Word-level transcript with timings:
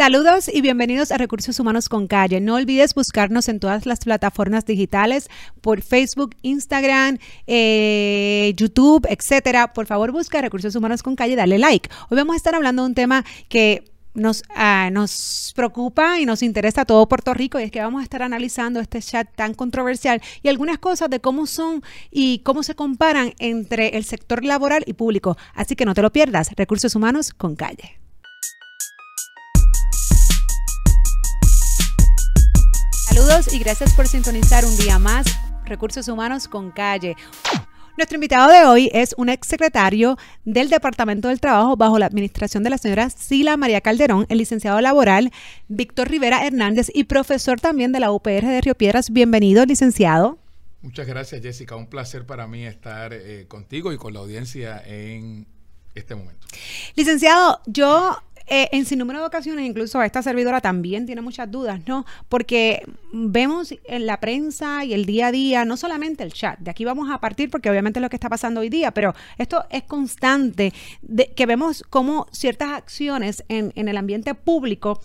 Saludos 0.00 0.48
y 0.50 0.62
bienvenidos 0.62 1.12
a 1.12 1.18
Recursos 1.18 1.60
Humanos 1.60 1.90
con 1.90 2.06
Calle. 2.06 2.40
No 2.40 2.54
olvides 2.54 2.94
buscarnos 2.94 3.50
en 3.50 3.60
todas 3.60 3.84
las 3.84 3.98
plataformas 3.98 4.64
digitales 4.64 5.28
por 5.60 5.82
Facebook, 5.82 6.34
Instagram, 6.40 7.18
eh, 7.46 8.54
YouTube, 8.56 9.06
etcétera. 9.10 9.74
Por 9.74 9.84
favor, 9.84 10.10
busca 10.10 10.40
Recursos 10.40 10.74
Humanos 10.74 11.02
con 11.02 11.16
Calle, 11.16 11.36
dale 11.36 11.58
like. 11.58 11.90
Hoy 12.08 12.16
vamos 12.16 12.32
a 12.32 12.38
estar 12.38 12.54
hablando 12.54 12.82
de 12.82 12.88
un 12.88 12.94
tema 12.94 13.26
que 13.50 13.92
nos, 14.14 14.42
ah, 14.54 14.88
nos 14.90 15.52
preocupa 15.54 16.18
y 16.18 16.24
nos 16.24 16.42
interesa 16.42 16.80
a 16.80 16.84
todo 16.86 17.06
Puerto 17.06 17.34
Rico 17.34 17.60
y 17.60 17.64
es 17.64 17.70
que 17.70 17.82
vamos 17.82 18.00
a 18.00 18.04
estar 18.04 18.22
analizando 18.22 18.80
este 18.80 19.02
chat 19.02 19.28
tan 19.36 19.52
controversial 19.52 20.22
y 20.42 20.48
algunas 20.48 20.78
cosas 20.78 21.10
de 21.10 21.20
cómo 21.20 21.44
son 21.44 21.82
y 22.10 22.38
cómo 22.38 22.62
se 22.62 22.74
comparan 22.74 23.34
entre 23.38 23.98
el 23.98 24.04
sector 24.04 24.46
laboral 24.46 24.82
y 24.86 24.94
público. 24.94 25.36
Así 25.52 25.76
que 25.76 25.84
no 25.84 25.92
te 25.92 26.00
lo 26.00 26.10
pierdas, 26.10 26.52
Recursos 26.56 26.94
Humanos 26.94 27.34
con 27.34 27.54
Calle. 27.54 28.00
Saludos 33.20 33.52
y 33.52 33.58
gracias 33.58 33.92
por 33.92 34.08
sintonizar 34.08 34.64
un 34.64 34.74
día 34.78 34.98
más 34.98 35.26
Recursos 35.66 36.08
Humanos 36.08 36.48
con 36.48 36.70
Calle. 36.70 37.16
Nuestro 37.98 38.14
invitado 38.14 38.50
de 38.50 38.64
hoy 38.64 38.90
es 38.94 39.14
un 39.18 39.28
exsecretario 39.28 40.16
del 40.46 40.70
Departamento 40.70 41.28
del 41.28 41.38
Trabajo 41.38 41.76
bajo 41.76 41.98
la 41.98 42.06
administración 42.06 42.62
de 42.62 42.70
la 42.70 42.78
señora 42.78 43.10
Sila 43.10 43.58
María 43.58 43.82
Calderón, 43.82 44.24
el 44.30 44.38
licenciado 44.38 44.80
laboral 44.80 45.32
Víctor 45.68 46.08
Rivera 46.08 46.46
Hernández 46.46 46.90
y 46.94 47.04
profesor 47.04 47.60
también 47.60 47.92
de 47.92 48.00
la 48.00 48.10
UPR 48.10 48.46
de 48.46 48.62
Río 48.62 48.74
Piedras. 48.74 49.10
Bienvenido, 49.10 49.66
licenciado. 49.66 50.38
Muchas 50.80 51.06
gracias, 51.06 51.42
Jessica. 51.42 51.76
Un 51.76 51.88
placer 51.88 52.24
para 52.24 52.46
mí 52.46 52.64
estar 52.64 53.12
eh, 53.12 53.44
contigo 53.48 53.92
y 53.92 53.98
con 53.98 54.14
la 54.14 54.20
audiencia 54.20 54.82
en 54.86 55.46
este 55.94 56.14
momento. 56.14 56.46
Licenciado, 56.96 57.60
yo 57.66 58.16
eh, 58.52 58.68
en 58.72 58.84
sin 58.84 58.98
número 58.98 59.20
de 59.20 59.26
ocasiones, 59.26 59.64
incluso 59.64 60.02
esta 60.02 60.22
servidora 60.22 60.60
también 60.60 61.06
tiene 61.06 61.20
muchas 61.20 61.48
dudas, 61.48 61.80
¿no? 61.86 62.04
Porque 62.28 62.82
vemos 63.12 63.72
en 63.84 64.06
la 64.06 64.18
prensa 64.18 64.84
y 64.84 64.92
el 64.92 65.06
día 65.06 65.28
a 65.28 65.32
día, 65.32 65.64
no 65.64 65.76
solamente 65.76 66.24
el 66.24 66.32
chat, 66.32 66.58
de 66.58 66.72
aquí 66.72 66.84
vamos 66.84 67.08
a 67.12 67.20
partir 67.20 67.48
porque 67.48 67.70
obviamente 67.70 68.00
es 68.00 68.02
lo 68.02 68.10
que 68.10 68.16
está 68.16 68.28
pasando 68.28 68.60
hoy 68.60 68.68
día, 68.68 68.90
pero 68.90 69.14
esto 69.38 69.64
es 69.70 69.84
constante, 69.84 70.72
de, 71.00 71.28
que 71.28 71.46
vemos 71.46 71.84
cómo 71.90 72.26
ciertas 72.32 72.70
acciones 72.70 73.44
en, 73.46 73.72
en 73.76 73.86
el 73.86 73.96
ambiente 73.96 74.34
público 74.34 75.00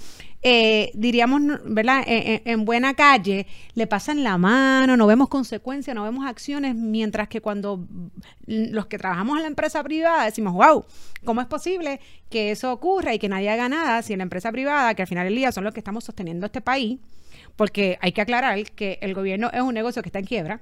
eh, 0.48 0.92
diríamos, 0.94 1.42
¿verdad? 1.66 2.04
En, 2.06 2.66
buena 2.66 2.94
calle, 2.94 3.48
le 3.74 3.88
pasan 3.88 4.24
la 4.24 4.38
mano, 4.38 4.96
no 4.96 5.08
vemos 5.08 5.28
consecuencias, 5.28 5.96
no 5.96 6.04
vemos 6.04 6.24
acciones, 6.28 6.76
mientras 6.76 7.28
que 7.30 7.42
cuando 7.42 7.88
los 8.46 8.86
que 8.86 9.00
trabajamos 9.00 9.38
en 9.38 9.42
la 9.42 9.48
empresa 9.48 9.84
privada 9.84 10.26
decimos, 10.26 10.54
wow, 10.54 10.86
¿cómo 11.24 11.42
es 11.42 11.48
posible 11.48 12.00
que 12.30 12.52
eso 12.52 12.72
ocurra 12.72 13.16
y 13.16 13.18
que 13.18 13.28
nadie 13.28 13.50
haga 13.50 13.68
nada 13.70 14.04
si 14.04 14.14
en 14.14 14.20
la 14.20 14.24
empresa 14.24 14.52
privada, 14.52 14.94
que 14.94 15.02
al 15.02 15.08
final 15.08 15.26
del 15.26 15.36
día 15.36 15.52
son 15.52 15.64
los 15.64 15.74
que 15.74 15.80
estamos 15.80 16.04
sosteniendo 16.04 16.46
este 16.46 16.62
país, 16.62 17.00
porque 17.56 17.98
hay 18.00 18.12
que 18.12 18.22
aclarar 18.22 18.70
que 18.74 19.00
el 19.02 19.16
gobierno 19.16 19.50
es 19.52 19.62
un 19.62 19.74
negocio 19.74 20.04
que 20.04 20.10
está 20.10 20.20
en 20.20 20.26
quiebra, 20.26 20.62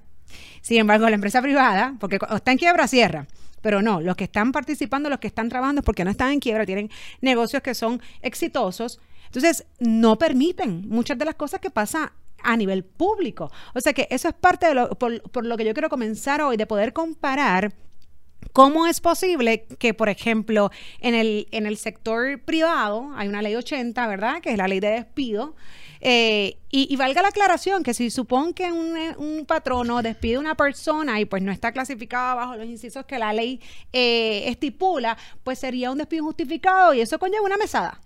sin 0.62 0.80
embargo, 0.80 1.10
la 1.10 1.16
empresa 1.16 1.42
privada, 1.42 1.96
porque 2.00 2.20
está 2.34 2.54
en 2.54 2.58
quiebra, 2.58 2.88
cierra. 2.88 3.28
Pero 3.62 3.82
no, 3.82 4.00
los 4.00 4.16
que 4.16 4.24
están 4.26 4.54
participando, 4.54 5.10
los 5.10 5.20
que 5.20 5.28
están 5.28 5.50
trabajando 5.50 5.82
es 5.82 5.86
porque 5.86 6.06
no 6.06 6.12
están 6.12 6.32
en 6.32 6.40
quiebra, 6.40 6.66
tienen 6.66 6.90
negocios 7.20 7.62
que 7.62 7.76
son 7.76 8.02
exitosos, 8.22 9.02
entonces, 9.34 9.66
no 9.80 10.18
permiten 10.20 10.88
muchas 10.88 11.18
de 11.18 11.26
las 11.26 11.34
cosas 11.34 11.60
que 11.60 11.72
pasan 11.72 12.12
a 12.44 12.56
nivel 12.56 12.84
público. 12.84 13.52
O 13.74 13.82
sea 13.82 13.92
que 13.92 14.08
eso 14.12 14.28
es 14.28 14.36
parte 14.36 14.68
de 14.68 14.76
lo, 14.76 14.90
por, 14.92 15.46
lo 15.46 15.58
que 15.58 15.66
yo 15.66 15.74
quiero 15.74 15.90
comenzar 15.90 16.42
hoy, 16.42 16.56
de 16.56 16.68
poder 16.68 16.94
comparar 16.94 17.74
¿Cómo 18.52 18.88
es 18.88 19.00
posible 19.00 19.66
que, 19.80 19.94
por 19.94 20.10
ejemplo, 20.10 20.70
en 21.00 21.16
el, 21.16 21.48
en 21.52 21.66
el 21.66 21.78
sector 21.78 22.42
privado 22.42 23.10
hay 23.16 23.30
una 23.30 23.42
ley 23.42 23.56
80, 23.56 24.06
¿verdad? 24.06 24.42
Que 24.42 24.52
es 24.52 24.58
la 24.58 24.68
ley 24.68 24.82
de 24.82 24.90
despido. 24.90 25.56
Eh, 26.02 26.58
y, 26.70 26.94
valga 26.98 27.22
la 27.22 27.30
aclaración 27.30 27.82
que 27.82 27.94
si 27.94 28.10
supone 28.10 28.54
que 28.54 28.70
un, 28.70 28.98
un, 29.18 29.46
patrono 29.46 30.02
despide 30.02 30.36
a 30.36 30.40
una 30.42 30.56
persona 30.56 31.22
y 31.22 31.26
pues 31.26 31.42
no 31.42 31.54
está 31.54 31.72
clasificada 31.72 32.36
bajo 32.36 32.58
los 32.58 32.66
incisos 32.66 33.06
que 33.06 33.18
la 33.18 33.32
ley 33.32 33.62
eh, 33.94 34.44
estipula, 34.48 35.18
pues 35.46 35.60
sería 35.60 35.90
un 35.92 35.98
despido 35.98 36.24
injustificado 36.24 36.94
y 36.94 37.00
eso 37.00 37.18
conlleva 37.18 37.46
una 37.46 37.58
mesada. 37.58 38.02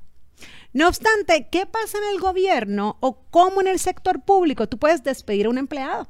No 0.73 0.87
obstante, 0.87 1.47
¿qué 1.51 1.65
pasa 1.65 1.97
en 1.97 2.15
el 2.15 2.19
gobierno 2.19 2.97
o 2.99 3.23
cómo 3.29 3.61
en 3.61 3.67
el 3.67 3.79
sector 3.79 4.21
público 4.21 4.67
tú 4.67 4.77
puedes 4.77 5.03
despedir 5.03 5.47
a 5.47 5.49
un 5.49 5.57
empleado? 5.57 6.07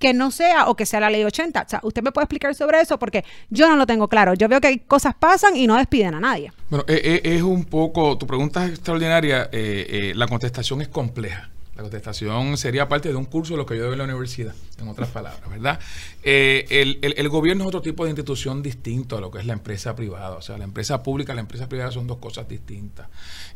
que 0.00 0.14
no 0.14 0.32
sea 0.32 0.68
o 0.68 0.74
que 0.74 0.86
sea 0.86 0.98
la 0.98 1.10
ley 1.10 1.22
80. 1.22 1.62
O 1.62 1.68
sea, 1.68 1.80
usted 1.84 2.02
me 2.02 2.10
puede 2.10 2.24
explicar 2.24 2.54
sobre 2.54 2.80
eso 2.80 2.98
porque 2.98 3.24
yo 3.50 3.68
no 3.68 3.76
lo 3.76 3.86
tengo 3.86 4.08
claro. 4.08 4.34
Yo 4.34 4.48
veo 4.48 4.60
que 4.60 4.80
cosas 4.80 5.14
pasan 5.14 5.56
y 5.56 5.66
no 5.66 5.76
despiden 5.76 6.14
a 6.14 6.20
nadie. 6.20 6.52
Bueno, 6.70 6.84
eh, 6.88 7.20
eh, 7.22 7.34
es 7.36 7.42
un 7.42 7.66
poco, 7.66 8.16
tu 8.16 8.26
pregunta 8.26 8.64
es 8.64 8.70
extraordinaria, 8.70 9.50
eh, 9.52 10.12
la 10.16 10.26
contestación 10.26 10.80
es 10.80 10.88
compleja. 10.88 11.50
La 11.80 11.84
contestación 11.84 12.58
sería 12.58 12.88
parte 12.88 13.08
de 13.08 13.14
un 13.14 13.24
curso 13.24 13.54
de 13.54 13.56
lo 13.56 13.64
que 13.64 13.74
yo 13.74 13.84
doy 13.84 13.92
en 13.92 13.98
la 14.00 14.04
universidad, 14.04 14.54
en 14.78 14.88
otras 14.88 15.08
palabras, 15.12 15.48
¿verdad? 15.48 15.80
Eh, 16.22 16.66
el, 17.16 17.28
gobierno 17.30 17.64
es 17.64 17.68
otro 17.68 17.80
tipo 17.80 18.04
de 18.04 18.10
institución 18.10 18.62
distinto 18.62 19.16
a 19.16 19.20
lo 19.22 19.30
que 19.30 19.38
es 19.38 19.46
la 19.46 19.54
empresa 19.54 19.96
privada. 19.96 20.36
O 20.36 20.42
sea, 20.42 20.58
la 20.58 20.64
empresa 20.64 21.02
pública 21.02 21.32
y 21.32 21.36
la 21.36 21.40
empresa 21.40 21.70
privada 21.70 21.90
son 21.90 22.06
dos 22.06 22.18
cosas 22.18 22.46
distintas. 22.46 23.08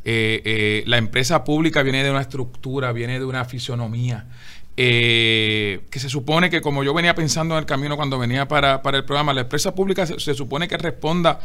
Eh, 0.07 0.41
eh, 0.43 0.85
la 0.87 0.97
empresa 0.97 1.45
pública 1.45 1.83
viene 1.83 2.03
de 2.03 2.11
una 2.11 2.23
estructura, 2.23 2.93
viene 2.93 3.19
de 3.19 3.27
una 3.27 3.45
fisonomía. 3.45 4.27
que 4.75 5.83
se 5.93 6.09
supone 6.09 6.49
que 6.49 6.63
como 6.63 6.83
yo 6.83 6.95
venía 6.95 7.15
pensando 7.15 7.55
en 7.57 7.59
el 7.59 7.67
camino 7.67 7.95
cuando 7.95 8.19
venía 8.19 8.49
para, 8.49 8.81
el 8.83 9.05
programa, 9.05 9.35
la 9.35 9.43
empresa 9.43 9.75
pública 9.75 10.07
se, 10.07 10.35
supone 10.35 10.67
que 10.67 10.79
responda 10.79 11.41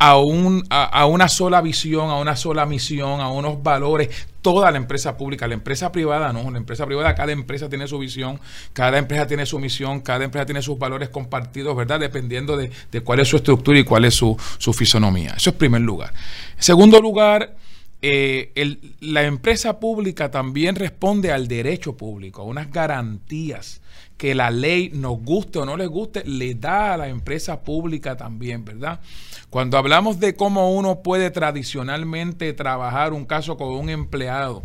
a, 0.00 0.16
un, 0.16 0.64
a, 0.70 1.04
una 1.04 1.28
sola 1.28 1.60
visión, 1.60 2.08
a 2.08 2.16
una 2.16 2.34
sola 2.34 2.64
misión, 2.64 3.20
a 3.20 3.30
unos 3.30 3.62
valores, 3.62 4.08
toda 4.40 4.70
la 4.70 4.78
empresa 4.78 5.18
pública, 5.18 5.46
la 5.46 5.52
empresa 5.52 5.92
privada 5.92 6.32
no, 6.32 6.50
la 6.50 6.56
empresa 6.56 6.86
privada, 6.86 7.14
cada 7.14 7.32
empresa 7.32 7.68
tiene 7.68 7.86
su 7.86 7.98
visión, 7.98 8.40
cada 8.72 8.96
empresa 8.96 9.26
tiene 9.26 9.44
su 9.44 9.58
misión, 9.58 10.00
cada 10.00 10.24
empresa 10.24 10.46
tiene 10.46 10.62
sus 10.62 10.78
valores 10.78 11.10
compartidos, 11.10 11.76
¿verdad? 11.76 12.00
Dependiendo 12.00 12.56
de, 12.56 12.70
cuál 13.04 13.20
es 13.20 13.28
su 13.28 13.36
estructura 13.36 13.78
y 13.78 13.84
cuál 13.84 14.06
es 14.06 14.14
su, 14.14 14.34
su 14.56 14.72
fisonomía. 14.72 15.34
Eso 15.36 15.50
es 15.50 15.56
primer 15.56 15.82
lugar. 15.82 16.14
En 16.56 16.62
segundo 16.62 16.98
lugar, 16.98 17.56
eh, 18.00 18.78
la 19.00 19.24
empresa 19.24 19.78
pública 19.80 20.30
también 20.30 20.76
responde 20.76 21.30
al 21.30 21.46
derecho 21.46 21.98
público, 21.98 22.40
a 22.40 22.46
unas 22.46 22.72
garantías 22.72 23.82
que 24.20 24.34
la 24.34 24.50
ley, 24.50 24.90
nos 24.92 25.18
guste 25.18 25.60
o 25.60 25.64
no 25.64 25.78
les 25.78 25.88
guste, 25.88 26.22
le 26.26 26.54
da 26.54 26.92
a 26.92 26.98
la 26.98 27.08
empresa 27.08 27.62
pública 27.62 28.18
también, 28.18 28.66
¿verdad? 28.66 29.00
Cuando 29.48 29.78
hablamos 29.78 30.20
de 30.20 30.34
cómo 30.34 30.74
uno 30.74 31.00
puede 31.00 31.30
tradicionalmente 31.30 32.52
trabajar 32.52 33.14
un 33.14 33.24
caso 33.24 33.56
con 33.56 33.68
un 33.68 33.88
empleado 33.88 34.62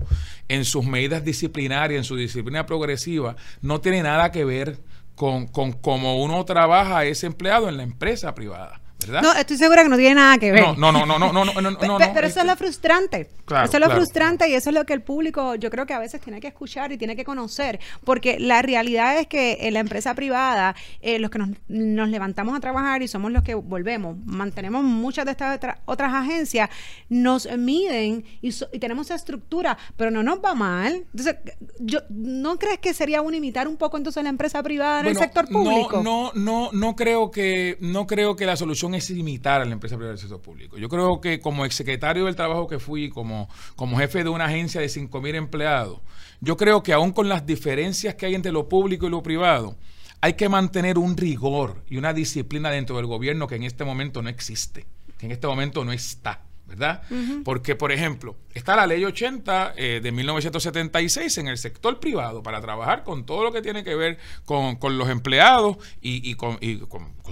en 0.49 0.65
sus 0.65 0.85
medidas 0.85 1.23
disciplinarias, 1.23 1.99
en 1.99 2.03
su 2.03 2.17
disciplina 2.17 2.65
progresiva, 2.65 3.37
no 3.61 3.79
tiene 3.79 4.03
nada 4.03 4.29
que 4.33 4.43
ver 4.43 4.81
con, 5.15 5.47
con 5.47 5.71
cómo 5.71 6.21
uno 6.21 6.43
trabaja 6.43 6.97
a 6.97 7.05
ese 7.05 7.25
empleado 7.25 7.69
en 7.69 7.77
la 7.77 7.83
empresa 7.83 8.35
privada. 8.35 8.81
No, 9.07 9.33
estoy 9.33 9.57
segura 9.57 9.83
que 9.83 9.89
no 9.89 9.97
tiene 9.97 10.15
nada 10.15 10.37
que 10.37 10.51
ver. 10.51 10.61
No, 10.77 10.91
no, 10.91 11.05
no, 11.05 11.19
no, 11.19 11.31
no, 11.31 11.45
no, 11.45 11.61
no, 11.61 11.97
Pero, 11.97 12.27
eso 12.27 12.39
es 12.39 12.45
lo 12.45 12.55
frustrante. 12.55 13.29
eso 13.47 13.77
es 13.77 13.79
lo 13.79 13.89
frustrante 13.89 14.49
y 14.49 14.53
eso 14.53 14.69
es 14.69 14.73
lo 14.73 14.85
que 14.85 14.93
el 14.93 15.01
público, 15.01 15.55
yo 15.55 15.69
creo 15.69 15.85
que 15.85 15.93
a 15.93 15.99
veces 15.99 16.21
tiene 16.21 16.39
que 16.39 16.47
escuchar 16.47 16.91
y 16.91 16.97
tiene 16.97 17.15
que 17.15 17.23
conocer, 17.23 17.79
porque 18.03 18.39
la 18.39 18.61
realidad 18.61 19.19
es 19.19 19.27
que 19.27 19.59
en 19.61 19.73
la 19.73 19.79
empresa 19.79 20.13
privada, 20.15 20.75
eh, 21.01 21.19
los 21.19 21.29
que 21.29 21.39
nos, 21.39 21.49
levantamos 21.67 22.55
a 22.57 22.59
trabajar 22.59 23.03
y 23.03 23.07
somos 23.07 23.31
los 23.31 23.43
que 23.43 23.53
volvemos, 23.53 24.17
mantenemos 24.25 24.83
muchas 24.83 25.25
de 25.25 25.31
estas 25.31 25.59
otras 25.85 26.13
agencias, 26.13 26.69
nos 27.09 27.47
miden 27.57 28.25
y, 28.41 28.51
tenemos 28.79 29.07
esa 29.07 29.15
estructura, 29.15 29.77
pero 29.97 30.09
no 30.09 30.23
nos 30.23 30.43
va 30.43 30.55
mal. 30.55 31.05
Entonces, 31.11 31.35
yo, 31.79 31.99
¿no 32.09 32.57
crees 32.57 32.79
que 32.79 32.93
sería 32.93 33.21
bueno 33.21 33.37
imitar 33.37 33.67
un 33.67 33.77
poco 33.77 33.97
entonces 33.97 34.23
la 34.23 34.29
empresa 34.29 34.63
privada 34.63 35.01
en 35.01 35.07
el 35.07 35.17
sector 35.17 35.47
público? 35.47 36.01
No, 36.01 36.31
no, 36.33 36.33
no, 36.33 36.69
no 36.71 36.95
creo 36.95 37.29
que, 37.29 37.77
no 37.81 38.07
creo 38.07 38.35
que 38.35 38.45
la 38.45 38.55
solución 38.55 38.84
es 38.93 39.09
imitar 39.09 39.61
a 39.61 39.65
la 39.65 39.71
empresa 39.71 39.95
privada 39.95 40.11
del 40.11 40.19
sector 40.19 40.41
público. 40.41 40.77
Yo 40.77 40.89
creo 40.89 41.19
que 41.19 41.39
como 41.39 41.65
exsecretario 41.65 42.25
del 42.25 42.35
trabajo 42.35 42.67
que 42.67 42.77
fui, 42.77 43.09
como, 43.09 43.49
como 43.75 43.97
jefe 43.97 44.23
de 44.23 44.29
una 44.29 44.45
agencia 44.45 44.81
de 44.81 44.87
5.000 44.87 45.35
empleados, 45.35 46.01
yo 46.41 46.57
creo 46.57 46.83
que 46.83 46.93
aún 46.93 47.11
con 47.11 47.29
las 47.29 47.45
diferencias 47.45 48.15
que 48.15 48.27
hay 48.27 48.35
entre 48.35 48.51
lo 48.51 48.69
público 48.69 49.07
y 49.07 49.09
lo 49.09 49.23
privado, 49.23 49.75
hay 50.21 50.33
que 50.33 50.49
mantener 50.49 50.97
un 50.97 51.17
rigor 51.17 51.83
y 51.87 51.97
una 51.97 52.13
disciplina 52.13 52.69
dentro 52.69 52.97
del 52.97 53.05
gobierno 53.05 53.47
que 53.47 53.55
en 53.55 53.63
este 53.63 53.85
momento 53.85 54.21
no 54.21 54.29
existe, 54.29 54.85
que 55.17 55.25
en 55.25 55.31
este 55.31 55.47
momento 55.47 55.85
no 55.85 55.91
está. 55.91 56.43
¿Verdad? 56.67 57.03
Porque, 57.43 57.75
por 57.75 57.91
ejemplo, 57.91 58.35
está 58.53 58.75
la 58.75 58.87
ley 58.87 59.03
80 59.03 59.73
eh, 59.77 59.99
de 60.01 60.11
1976 60.11 61.37
en 61.37 61.47
el 61.47 61.57
sector 61.57 61.99
privado 61.99 62.41
para 62.41 62.59
trabajar 62.59 63.03
con 63.03 63.25
todo 63.25 63.43
lo 63.43 63.51
que 63.51 63.61
tiene 63.61 63.83
que 63.83 63.95
ver 63.95 64.17
con, 64.45 64.77
los 64.97 65.09
empleados 65.09 65.77
y, 66.01 66.33
con, 66.35 66.57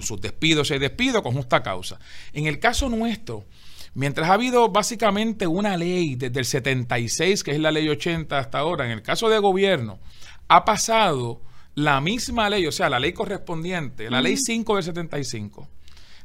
sus 0.00 0.20
despidos 0.20 0.70
y 0.70 0.78
despidos 0.78 1.22
con 1.22 1.34
justa 1.34 1.62
causa. 1.62 1.98
En 2.32 2.46
el 2.46 2.60
caso 2.60 2.88
nuestro, 2.88 3.44
mientras 3.94 4.30
ha 4.30 4.34
habido 4.34 4.68
básicamente 4.68 5.46
una 5.46 5.76
ley 5.76 6.14
desde 6.14 6.38
el 6.38 6.46
76, 6.46 7.42
que 7.42 7.50
es 7.50 7.60
la 7.60 7.72
ley 7.72 7.88
80 7.88 8.38
hasta 8.38 8.58
ahora, 8.58 8.84
en 8.84 8.92
el 8.92 9.02
caso 9.02 9.28
de 9.28 9.38
gobierno, 9.38 9.98
ha 10.48 10.64
pasado 10.64 11.40
la 11.74 12.00
misma 12.00 12.48
ley, 12.48 12.66
o 12.66 12.72
sea, 12.72 12.88
la 12.88 13.00
ley 13.00 13.12
correspondiente, 13.12 14.08
la 14.08 14.20
ley 14.20 14.36
5 14.36 14.76
del 14.76 14.84
75 14.84 15.68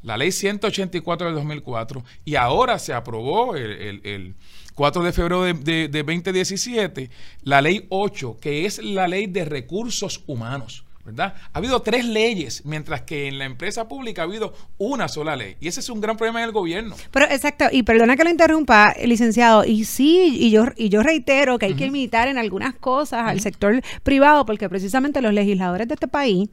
la 0.03 0.17
ley 0.17 0.31
184 0.31 1.27
del 1.27 1.35
2004 1.35 2.03
y 2.25 2.35
ahora 2.35 2.79
se 2.79 2.93
aprobó 2.93 3.55
el, 3.55 4.35
4 4.75 5.03
de 5.03 5.11
febrero 5.11 5.43
de, 5.43 5.53
de 5.89 6.03
2017 6.03 7.09
la 7.43 7.61
ley 7.61 7.85
8, 7.89 8.37
que 8.39 8.65
es 8.65 8.81
la 8.81 9.07
ley 9.07 9.27
de 9.27 9.45
recursos 9.45 10.23
humanos. 10.27 10.85
Ha 11.17 11.33
habido 11.53 11.81
tres 11.81 12.05
leyes, 12.05 12.65
mientras 12.65 13.01
que 13.01 13.27
en 13.27 13.39
la 13.39 13.45
empresa 13.45 13.87
pública 13.87 14.21
ha 14.21 14.25
habido 14.25 14.53
una 14.77 15.07
sola 15.07 15.35
ley. 15.35 15.55
Y 15.59 15.67
ese 15.67 15.79
es 15.79 15.89
un 15.89 16.01
gran 16.01 16.17
problema 16.17 16.39
en 16.39 16.45
el 16.45 16.51
gobierno. 16.51 16.95
Pero 17.11 17.25
exacto, 17.25 17.65
y 17.71 17.83
perdona 17.83 18.15
que 18.15 18.23
lo 18.23 18.29
interrumpa, 18.29 18.93
licenciado, 19.03 19.65
y 19.65 19.85
sí, 19.85 20.37
y 20.39 20.51
yo, 20.51 20.65
y 20.75 20.89
yo 20.89 21.01
reitero 21.01 21.57
que 21.57 21.67
hay 21.67 21.73
que 21.75 21.87
imitar 21.87 22.27
en 22.27 22.37
algunas 22.37 22.75
cosas 22.75 23.27
al 23.27 23.39
sector 23.39 23.81
privado, 24.03 24.45
porque 24.45 24.69
precisamente 24.69 25.21
los 25.21 25.33
legisladores 25.33 25.87
de 25.87 25.93
este 25.95 26.07
país 26.07 26.49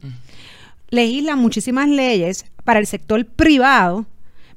legislan 0.89 1.39
muchísimas 1.39 1.87
leyes 1.89 2.45
para 2.63 2.79
el 2.79 2.87
sector 2.87 3.25
privado, 3.25 4.05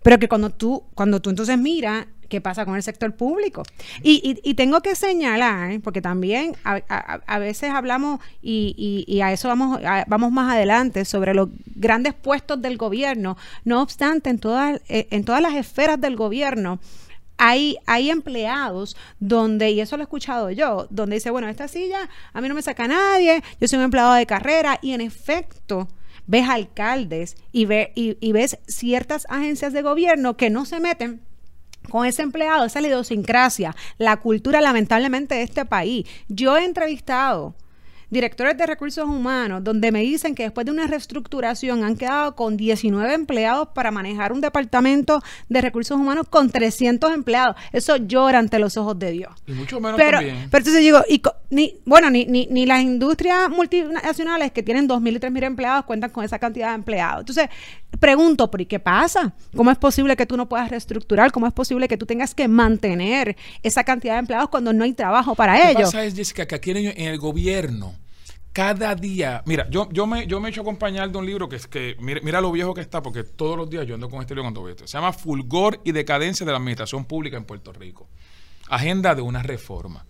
pero 0.03 0.19
que 0.19 0.29
cuando 0.29 0.51
tú, 0.51 0.85
cuando 0.95 1.21
tú 1.21 1.31
entonces 1.31 1.59
miras 1.59 2.07
qué 2.31 2.41
pasa 2.41 2.65
con 2.65 2.77
el 2.77 2.83
sector 2.83 3.15
público. 3.15 3.63
Y, 4.03 4.55
tengo 4.55 4.81
que 4.81 4.95
señalar, 4.95 5.73
¿eh? 5.73 5.81
porque 5.81 6.01
también 6.01 6.57
a, 6.65 7.39
veces 7.39 7.71
hablamos, 7.71 8.21
y, 8.41 9.21
a 9.23 9.33
eso 9.33 9.49
vamos, 9.49 9.81
vamos 10.07 10.33
más 10.33 10.55
adelante, 10.55 11.05
sobre 11.05 11.35
los 11.35 11.51
grandes 11.75 12.15
puestos 12.15 12.63
del 12.63 12.79
gobierno. 12.79 13.37
No 13.65 13.83
obstante, 13.83 14.31
en 14.31 14.39
todas, 14.39 14.81
eh, 14.89 15.09
en 15.11 15.25
todas 15.25 15.43
las 15.43 15.55
esferas 15.55 16.01
del 16.01 16.17
gobierno, 16.17 16.79
hay, 17.37 17.79
hay, 17.87 18.11
empleados 18.11 18.97
donde, 19.19 19.71
y 19.71 19.81
eso 19.81 19.97
lo 19.97 20.03
he 20.03 20.05
escuchado 20.05 20.51
yo, 20.51 20.87
donde 20.91 21.17
dice, 21.17 21.31
bueno, 21.31 21.49
esta 21.49 21.69
silla 21.69 22.09
a 22.33 22.41
mí 22.41 22.49
no 22.49 22.55
me 22.55 22.63
saca 22.63 22.87
nadie, 22.87 23.43
yo 23.59 23.67
soy 23.67 23.79
un 23.79 23.87
empleado 23.87 24.13
de 24.13 24.27
carrera, 24.27 24.79
y 24.83 24.93
en 24.93 25.01
efecto, 25.01 25.89
ves 26.27 26.49
alcaldes 26.49 27.37
y, 27.53 27.67
ve, 27.67 27.93
y 27.95 28.33
ves 28.33 28.59
ciertas 28.67 29.27
agencias 29.29 29.73
de 29.73 29.83
gobierno 29.83 30.37
que 30.37 30.51
no 30.51 30.65
se 30.65 30.81
meten 30.81 31.21
con 31.89 32.07
ese 32.07 32.23
empleado, 32.23 32.65
esa 32.65 32.81
idiosincrasia, 32.81 33.75
la 33.99 34.19
cultura 34.19 34.61
lamentablemente 34.61 35.35
de 35.35 35.43
este 35.43 35.65
país. 35.65 36.07
Yo 36.29 36.57
he 36.57 36.65
entrevistado 36.65 37.55
directores 38.11 38.57
de 38.57 38.67
recursos 38.67 39.05
humanos, 39.05 39.65
donde 39.65 39.93
me 39.93 40.01
dicen 40.01 40.35
que 40.35 40.43
después 40.45 40.65
de 40.67 40.73
una 40.73 40.87
reestructuración 40.87 41.85
han 41.85 41.97
quedado 41.97 42.35
con 42.37 42.57
19 42.57 43.15
empleados 43.15 43.69
para 43.75 43.91
manejar 43.91 44.33
un 44.33 44.41
departamento 44.41 45.23
de 45.49 45.61
recursos 45.61 45.99
humanos 45.99 46.27
con 46.29 46.51
300 46.51 47.13
empleados. 47.13 47.57
Eso 47.73 47.97
llora 47.97 48.39
ante 48.39 48.59
los 48.59 48.77
ojos 48.77 48.99
de 48.99 49.13
Dios. 49.13 49.33
Y 49.47 49.53
mucho 49.53 49.81
menos 49.81 49.97
pero, 49.97 50.19
también. 50.19 50.49
Pero 50.51 50.59
entonces 50.59 50.83
digo, 50.83 51.01
y, 51.09 51.23
ni, 51.51 51.77
bueno, 51.85 52.11
ni, 52.11 52.27
ni, 52.27 52.47
ni 52.51 52.67
las 52.67 52.83
industrias 52.83 53.49
multinacionales 53.49 54.53
que 54.53 54.63
tienen 54.63 54.89
2.000 54.89 55.17
y 55.17 55.19
3.000 55.21 55.45
empleados 55.45 55.85
cuentan 55.85 56.11
con 56.11 56.25
esa 56.25 56.39
cantidad 56.39 56.69
de 56.69 56.75
empleados. 56.75 57.21
Entonces, 57.21 57.49
pregunto, 57.99 58.51
¿por 58.51 58.67
qué 58.67 58.79
pasa? 58.79 59.35
¿Cómo 59.57 59.71
es 59.71 59.79
posible 59.79 60.17
que 60.17 60.27
tú 60.27 60.37
no 60.37 60.49
puedas 60.49 60.69
reestructurar? 60.71 61.33
¿Cómo 61.33 61.47
es 61.47 61.53
posible 61.53 61.89
que 61.89 61.97
tú 61.97 62.07
tengas 62.07 62.35
que 62.35 62.49
mantener 62.49 63.37
esa 63.63 63.85
cantidad 63.85 64.15
de 64.15 64.21
empleados 64.21 64.49
cuando 64.49 64.73
no 64.73 64.85
hay 64.85 64.93
trabajo 64.93 65.35
para 65.35 65.71
ellos? 65.71 65.73
Lo 65.73 65.79
que 65.79 65.85
pasa 65.85 66.05
es, 66.05 66.15
Jessica, 66.15 66.47
que 66.47 66.55
aquí 66.55 66.71
en 66.71 67.07
el 67.07 67.19
gobierno 67.19 68.00
cada 68.53 68.95
día, 68.95 69.43
mira, 69.47 69.69
yo, 69.71 69.89
yo, 69.93 70.07
me, 70.07 70.27
yo 70.27 70.41
me 70.41 70.49
he 70.49 70.51
hecho 70.51 70.63
acompañar 70.63 71.11
de 71.11 71.19
un 71.19 71.27
libro 71.27 71.49
que 71.49 71.57
es 71.57 71.67
que, 71.67 71.97
mira, 72.01 72.41
lo 72.41 72.51
viejo 72.51 72.75
que 72.75 72.81
está, 72.81 73.03
porque 73.03 73.23
todos 73.23 73.57
los 73.57 73.71
días 73.71 73.87
yo 73.87 73.95
ando 73.95 74.11
con 74.11 74.21
este 74.21 74.35
libro 74.35 74.45
cuando 74.45 74.63
veo 74.63 74.75
esto. 74.75 74.87
Se 74.87 74.99
llama 74.99 75.13
Fulgor 75.13 75.81
y 75.85 75.93
Decadencia 75.93 76.45
de 76.45 76.53
la 76.53 76.59
Administración 76.59 77.05
Pública 77.05 77.37
en 77.37 77.45
Puerto 77.45 77.73
Rico. 77.73 78.09
Agenda 78.69 79.15
de 79.15 79.23
una 79.23 79.43
reforma. 79.43 80.05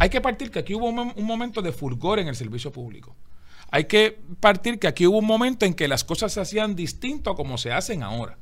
Hay 0.00 0.10
que 0.10 0.20
partir 0.20 0.50
que 0.50 0.58
aquí 0.60 0.74
hubo 0.74 0.88
un, 0.88 1.12
un 1.14 1.24
momento 1.24 1.62
de 1.62 1.72
fulgor 1.72 2.18
en 2.18 2.28
el 2.28 2.36
servicio 2.36 2.72
público. 2.72 3.14
Hay 3.70 3.84
que 3.84 4.18
partir 4.40 4.78
que 4.78 4.88
aquí 4.88 5.06
hubo 5.06 5.18
un 5.18 5.26
momento 5.26 5.66
en 5.66 5.74
que 5.74 5.88
las 5.88 6.02
cosas 6.02 6.32
se 6.32 6.40
hacían 6.40 6.74
distinto 6.74 7.30
a 7.30 7.36
como 7.36 7.58
se 7.58 7.72
hacen 7.72 8.02
ahora. 8.02 8.38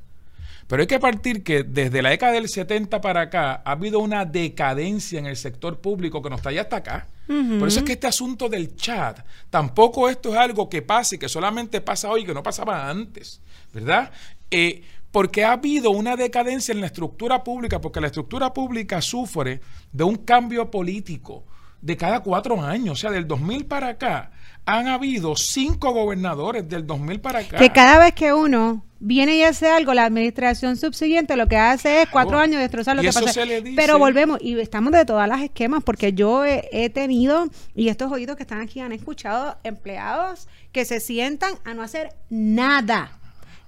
Pero 0.67 0.83
hay 0.83 0.87
que 0.89 0.99
partir 0.99 1.45
que 1.45 1.63
desde 1.63 2.03
la 2.03 2.11
década 2.11 2.33
del 2.33 2.49
70 2.49 3.01
para 3.01 3.23
acá 3.23 3.63
ha 3.65 3.73
habido 3.73 4.01
una 4.01 4.25
decadencia 4.25 5.19
en 5.19 5.27
el 5.27 5.37
sector 5.37 5.79
público 5.81 6.23
que 6.23 6.31
nos 6.31 6.41
está 6.41 6.51
ya 6.51 6.63
hasta 6.63 6.77
acá. 6.77 7.07
Por 7.27 7.69
eso 7.69 7.81
es 7.81 7.85
que 7.85 7.93
este 7.93 8.07
asunto 8.07 8.49
del 8.49 8.77
chat, 8.77 9.19
tampoco 9.51 10.09
esto 10.09 10.31
es 10.31 10.37
algo 10.37 10.69
que 10.69 10.83
pase, 10.83 11.19
que 11.19 11.29
solamente 11.29 11.81
pasa 11.81 12.09
hoy, 12.09 12.25
que 12.25 12.33
no 12.33 12.43
pasaba 12.43 12.89
antes, 12.89 13.41
¿verdad? 13.73 14.13
Eh, 14.51 14.85
porque 15.11 15.45
ha 15.45 15.53
habido 15.53 15.91
una 15.91 16.15
decadencia 16.15 16.73
en 16.73 16.81
la 16.81 16.87
estructura 16.87 17.43
pública, 17.43 17.81
porque 17.81 18.01
la 18.01 18.07
estructura 18.09 18.53
pública 18.53 19.01
sufre 19.01 19.61
de 19.91 20.05
un 20.05 20.17
cambio 20.17 20.71
político 20.71 21.45
de 21.81 21.97
cada 21.97 22.21
cuatro 22.21 22.61
años, 22.61 22.93
o 22.93 23.01
sea, 23.01 23.11
del 23.11 23.27
2000 23.27 23.67
para 23.67 23.89
acá 23.89 24.31
han 24.67 24.89
habido 24.89 25.37
cinco 25.37 25.93
gobernadores 25.93 26.69
del 26.69 26.87
2000 26.87 27.21
para 27.21 27.39
acá. 27.39 27.57
Que 27.57 27.71
cada 27.71 28.01
vez 28.01 28.13
que 28.15 28.35
uno 28.35 28.85
viene 28.99 29.37
y 29.37 29.43
hace 29.45 29.69
algo, 29.69 29.95
la 29.95 30.05
administración 30.05 30.77
subsiguiente 30.77 31.37
lo 31.37 31.47
que 31.47 31.57
hace 31.57 32.03
es 32.03 32.09
cuatro 32.09 32.39
años 32.39 32.61
destrozar 32.61 32.97
lo 32.97 33.03
que 33.03 33.13
pasa. 33.13 33.43
Pero 33.77 33.99
volvemos 33.99 34.39
y 34.43 34.59
estamos 34.59 34.93
de 34.93 35.05
todas 35.05 35.29
las 35.29 35.41
esquemas 35.41 35.85
porque 35.85 36.13
yo 36.13 36.45
he, 36.45 36.91
tenido, 36.91 37.47
y 37.77 37.89
estos 37.89 38.11
oídos 38.11 38.37
que 38.37 38.43
están 38.43 38.61
aquí 38.61 38.81
han 38.81 38.91
escuchado 38.91 39.57
empleados 39.63 40.49
que 40.73 40.85
se 40.85 40.99
sientan 40.99 41.55
a 41.65 41.73
no 41.73 41.83
hacer 41.83 42.15
nada. 42.29 43.19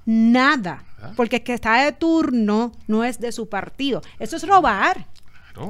Nada. 0.05 0.85
Ah. 1.01 1.13
Porque 1.17 1.37
el 1.37 1.43
que 1.45 1.55
está 1.55 1.85
de 1.85 1.93
turno 1.93 2.73
no 2.89 3.05
es 3.05 3.21
de 3.21 3.31
su 3.31 3.49
partido. 3.49 4.03
Eso 4.19 4.37
es 4.37 4.47
robar. 4.49 5.07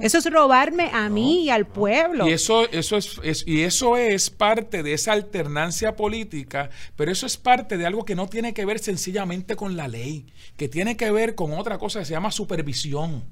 Eso 0.02 0.18
es 0.18 0.30
robarme 0.30 0.90
a 0.92 1.08
mí 1.08 1.44
y 1.44 1.50
al 1.50 1.66
pueblo. 1.66 2.28
Y 2.28 2.32
eso, 2.32 2.68
eso 2.70 2.96
es, 2.96 3.44
y 3.46 3.62
eso 3.62 3.96
es 3.96 4.30
parte 4.30 4.82
de 4.82 4.92
esa 4.92 5.12
alternancia 5.12 5.96
política, 5.96 6.70
pero 6.96 7.10
eso 7.10 7.26
es 7.26 7.36
parte 7.36 7.76
de 7.76 7.86
algo 7.86 8.04
que 8.04 8.14
no 8.14 8.28
tiene 8.28 8.54
que 8.54 8.64
ver 8.64 8.78
sencillamente 8.78 9.56
con 9.56 9.76
la 9.76 9.88
ley, 9.88 10.26
que 10.56 10.68
tiene 10.68 10.96
que 10.96 11.10
ver 11.10 11.34
con 11.34 11.52
otra 11.52 11.78
cosa 11.78 12.00
que 12.00 12.04
se 12.04 12.12
llama 12.12 12.30
supervisión. 12.30 13.24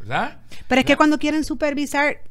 ¿verdad? 0.00 0.40
Pero 0.66 0.80
es 0.80 0.86
que 0.86 0.96
cuando 0.96 1.18
quieren 1.18 1.44
supervisar, 1.44 2.22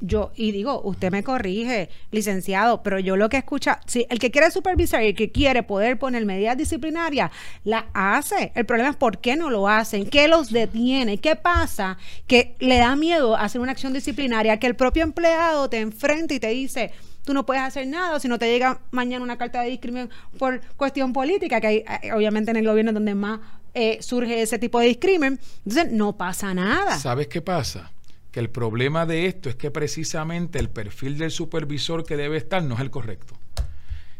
yo, 0.00 0.32
y 0.34 0.52
digo, 0.52 0.80
usted 0.82 1.10
me 1.10 1.22
corrige, 1.22 1.88
licenciado, 2.10 2.82
pero 2.82 2.98
yo 2.98 3.16
lo 3.16 3.28
que 3.28 3.38
escucha, 3.38 3.80
si 3.86 4.06
el 4.08 4.18
que 4.18 4.30
quiere 4.30 4.50
supervisar 4.50 5.02
y 5.02 5.08
el 5.08 5.14
que 5.14 5.30
quiere 5.30 5.62
poder 5.62 5.98
poner 5.98 6.24
medidas 6.24 6.56
disciplinarias, 6.56 7.30
la 7.64 7.86
hace. 7.92 8.52
El 8.54 8.66
problema 8.66 8.90
es 8.90 8.96
por 8.96 9.18
qué 9.18 9.36
no 9.36 9.50
lo 9.50 9.68
hacen, 9.68 10.08
qué 10.08 10.28
los 10.28 10.50
detiene, 10.50 11.18
qué 11.18 11.36
pasa, 11.36 11.98
que 12.26 12.54
le 12.58 12.78
da 12.78 12.96
miedo 12.96 13.36
hacer 13.36 13.60
una 13.60 13.72
acción 13.72 13.92
disciplinaria, 13.92 14.58
que 14.58 14.66
el 14.66 14.76
propio 14.76 15.02
empleado 15.02 15.68
te 15.68 15.80
enfrente 15.80 16.34
y 16.34 16.40
te 16.40 16.48
dice, 16.48 16.92
tú 17.24 17.34
no 17.34 17.46
puedes 17.46 17.62
hacer 17.62 17.86
nada, 17.86 18.18
si 18.20 18.28
no 18.28 18.38
te 18.38 18.50
llega 18.50 18.80
mañana 18.90 19.22
una 19.22 19.38
carta 19.38 19.62
de 19.62 19.70
discriminación 19.70 20.10
por 20.38 20.60
cuestión 20.76 21.12
política, 21.12 21.60
que 21.60 21.66
hay, 21.66 21.76
eh, 22.02 22.12
obviamente 22.12 22.50
en 22.50 22.56
el 22.56 22.66
gobierno 22.66 22.92
donde 22.92 23.14
más 23.14 23.40
eh, 23.74 23.98
surge 24.00 24.42
ese 24.42 24.58
tipo 24.58 24.80
de 24.80 24.86
discrimen, 24.86 25.38
entonces 25.64 25.92
no 25.92 26.16
pasa 26.16 26.54
nada. 26.54 26.98
¿Sabes 26.98 27.28
qué 27.28 27.40
pasa? 27.40 27.90
Que 28.30 28.40
el 28.40 28.50
problema 28.50 29.06
de 29.06 29.26
esto 29.26 29.48
es 29.48 29.56
que 29.56 29.70
precisamente 29.70 30.58
el 30.58 30.70
perfil 30.70 31.18
del 31.18 31.30
supervisor 31.30 32.04
que 32.04 32.16
debe 32.16 32.36
estar 32.36 32.62
no 32.62 32.74
es 32.74 32.80
el 32.80 32.90
correcto. 32.90 33.34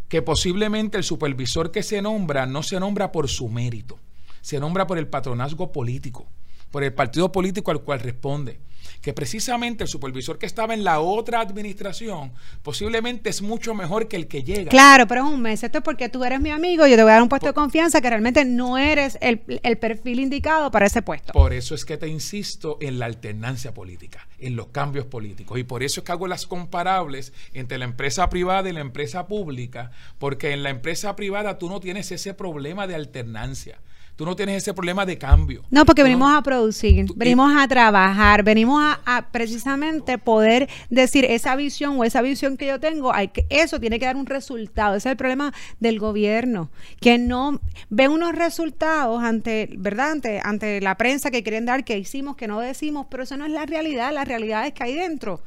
Que 0.09 0.23
posiblemente 0.23 0.99
el 0.99 1.05
supervisor 1.05 1.71
que 1.71 1.83
se 1.83 2.03
nombra 2.03 2.47
no 2.47 2.63
se 2.63 2.81
nombra 2.81 3.13
por 3.13 3.29
su 3.29 3.49
mérito, 3.49 3.99
se 4.41 4.59
nombra 4.59 4.87
por 4.87 4.99
el 4.99 5.07
patronazgo 5.07 5.71
político, 5.71 6.27
por 6.71 6.83
el 6.83 6.93
partido 6.93 7.31
político 7.31 7.71
al 7.71 7.83
cual 7.83 8.01
responde 8.01 8.59
que 9.01 9.13
precisamente 9.13 9.85
el 9.85 9.89
supervisor 9.89 10.39
que 10.39 10.47
estaba 10.47 10.75
en 10.75 10.85
la 10.85 11.01
otra 11.01 11.41
administración 11.41 12.33
posiblemente 12.63 13.31
es 13.31 13.43
mucho 13.43 13.75
mejor 13.75 14.09
que 14.09 14.17
el 14.17 14.27
que 14.27 14.43
llega. 14.43 14.71
Claro, 14.71 15.07
pero 15.07 15.27
es 15.27 15.33
un 15.33 15.43
mes. 15.43 15.63
Esto 15.63 15.79
es 15.79 15.85
porque 15.85 16.09
tú 16.09 16.25
eres 16.25 16.41
mi 16.41 16.51
amigo, 16.51 16.87
yo 16.87 16.97
te 16.97 17.03
voy 17.03 17.11
a 17.11 17.15
dar 17.15 17.23
un 17.23 17.29
puesto 17.29 17.47
de 17.47 17.53
confianza 17.53 18.01
que 18.01 18.11
realmente 18.11 18.45
no 18.45 18.79
eres 18.79 19.19
el, 19.21 19.43
el 19.63 19.79
perfil 19.79 20.21
indicado 20.21 20.71
para 20.71 20.87
ese 20.87 21.03
puesto. 21.03 21.33
Por 21.33 21.53
eso 21.53 21.75
es 21.75 21.85
que 21.85 21.97
te 21.97 22.09
insisto 22.09 22.79
en 22.81 22.99
la 22.99 23.07
alternancia 23.07 23.75
política, 23.75 24.29
en 24.39 24.57
los 24.57 24.69
cambios 24.69 25.07
políticos. 25.07 25.59
Y 25.59 25.65
por 25.65 25.83
eso 25.83 26.01
es 26.01 26.05
que 26.05 26.13
hago 26.13 26.27
las 26.27 26.47
comparables 26.47 27.33
entre 27.53 27.79
la 27.79 27.85
empresa 27.85 28.29
privada 28.29 28.69
y 28.69 28.73
la 28.73 28.81
empresa 28.81 29.27
pública, 29.27 29.91
porque 30.19 30.53
en 30.53 30.63
la 30.63 30.71
empresa 30.71 31.17
privada 31.17 31.59
tú 31.59 31.69
no 31.69 31.81
tienes 31.81 32.11
ese 32.13 32.35
problema 32.35 32.87
de 32.87 32.95
alternancia 32.95 33.79
tú 34.21 34.27
no 34.27 34.37
tienes 34.37 34.59
ese 34.59 34.75
problema 34.75 35.07
de 35.07 35.17
cambio. 35.17 35.63
No, 35.71 35.87
porque 35.87 36.03
venimos 36.03 36.31
a 36.31 36.43
producir, 36.43 37.07
venimos 37.17 37.55
a 37.57 37.67
trabajar, 37.67 38.43
venimos 38.43 38.79
a, 39.07 39.29
precisamente 39.33 40.19
poder 40.19 40.69
decir 40.91 41.25
esa 41.25 41.57
visión 41.57 41.99
o 41.99 42.05
esa 42.05 42.21
visión 42.21 42.59
que 42.59 42.67
yo 42.67 42.79
tengo, 42.79 43.15
hay 43.15 43.29
que, 43.29 43.47
eso 43.49 43.81
tiene 43.81 43.99
que 43.99 44.05
dar 44.05 44.17
un 44.17 44.27
resultado. 44.27 44.95
Ese 44.95 45.09
es 45.09 45.13
el 45.13 45.17
problema 45.17 45.55
del 45.79 45.99
gobierno, 45.99 46.71
que 47.01 47.17
no 47.17 47.63
ve 47.89 48.09
unos 48.09 48.35
resultados 48.35 49.23
ante, 49.23 49.71
¿verdad? 49.79 50.11
Ante, 50.11 50.43
ante 50.45 50.83
la 50.83 50.99
prensa 50.99 51.31
que 51.31 51.43
quieren 51.43 51.65
dar, 51.65 51.83
que 51.83 51.97
hicimos, 51.97 52.37
que 52.37 52.47
no 52.47 52.61
decimos, 52.61 53.07
pero 53.11 53.23
eso 53.23 53.39
no 53.39 53.47
es 53.47 53.53
la 53.53 53.65
realidad, 53.65 54.13
la 54.13 54.27
realidad 54.27 54.67
es 54.67 54.75
que 54.75 54.85
hay 54.85 54.97
dentro 54.97 55.41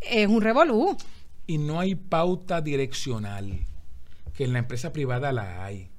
es 0.00 0.28
un 0.28 0.42
revolú. 0.42 0.96
Y 1.48 1.58
no 1.58 1.80
hay 1.80 1.96
pauta 1.96 2.60
direccional, 2.60 3.66
que 4.36 4.44
en 4.44 4.52
la 4.52 4.60
empresa 4.60 4.92
privada 4.92 5.32
la 5.32 5.64
hay 5.64 5.91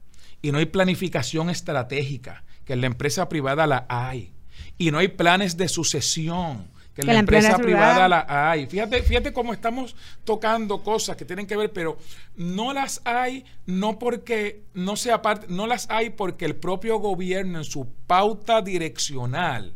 y 0.43 0.51
no 0.51 0.59
hay 0.59 0.67
planificación 0.67 1.49
estratégica, 1.49 2.43
que 2.65 2.73
en 2.73 2.81
la 2.81 2.87
empresa 2.87 3.29
privada 3.29 3.65
la 3.65 3.85
hay, 3.89 4.31
y 4.77 4.91
no 4.91 4.99
hay 4.99 5.07
planes 5.07 5.57
de 5.57 5.69
sucesión, 5.69 6.67
que, 6.93 7.01
la, 7.01 7.17
empresa, 7.17 7.57
privada, 7.57 8.07
la 8.07 8.25
hay. 8.27 8.67
Fíjate, 8.67 9.01
fíjate 9.01 9.33
cómo 9.33 9.51
estamos 9.51 9.95
tocando 10.23 10.83
cosas 10.83 11.17
que 11.17 11.25
tienen 11.25 11.47
que 11.47 11.57
ver, 11.57 11.71
pero 11.71 11.97
no 12.35 12.71
las 12.71 13.01
hay 13.03 13.45
no 13.65 13.97
porque 13.97 14.61
no 14.75 14.95
sea 14.95 15.23
parte, 15.23 15.47
no 15.49 15.65
las 15.65 15.89
hay 15.89 16.11
porque 16.11 16.45
el 16.45 16.55
propio 16.55 16.99
gobierno 16.99 17.57
en 17.57 17.63
su 17.63 17.87
pauta 18.05 18.61
direccional 18.61 19.73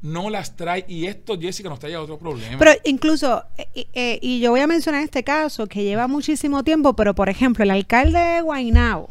no 0.00 0.30
las 0.30 0.56
trae 0.56 0.84
y 0.86 1.06
esto 1.06 1.38
Jessica 1.38 1.68
nos 1.68 1.80
trae 1.80 1.96
a 1.96 2.02
otro 2.02 2.18
problema. 2.18 2.56
Pero 2.58 2.72
incluso 2.84 3.42
eh, 3.58 3.88
eh, 3.92 4.18
y 4.22 4.38
yo 4.38 4.52
voy 4.52 4.60
a 4.60 4.68
mencionar 4.68 5.02
este 5.02 5.24
caso 5.24 5.66
que 5.66 5.82
lleva 5.82 6.06
muchísimo 6.06 6.62
tiempo, 6.62 6.94
pero 6.94 7.16
por 7.16 7.28
ejemplo, 7.28 7.64
el 7.64 7.70
alcalde 7.72 8.20
de 8.20 8.40
Guaynabo 8.42 9.10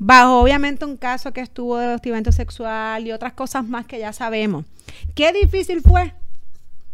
bajo 0.00 0.40
obviamente 0.40 0.86
un 0.86 0.96
caso 0.96 1.30
que 1.32 1.42
estuvo 1.42 1.76
de 1.76 1.94
hostigamiento 1.94 2.32
sexual 2.32 3.06
y 3.06 3.12
otras 3.12 3.34
cosas 3.34 3.68
más 3.68 3.86
que 3.86 3.98
ya 3.98 4.14
sabemos. 4.14 4.64
Qué 5.14 5.30
difícil 5.30 5.82
fue 5.82 6.14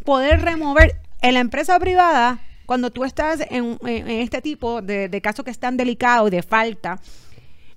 poder 0.04 0.42
remover 0.42 1.00
en 1.22 1.34
la 1.34 1.40
empresa 1.40 1.78
privada 1.78 2.40
cuando 2.66 2.90
tú 2.90 3.04
estás 3.04 3.40
en, 3.48 3.78
este 3.86 4.42
tipo 4.42 4.82
de, 4.82 5.08
de 5.08 5.20
casos 5.20 5.44
que 5.44 5.52
están 5.52 5.76
delicados 5.76 6.28
y 6.28 6.32
de 6.32 6.42
falta. 6.42 7.00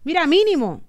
Mira, 0.03 0.25
mínimo, 0.25 0.81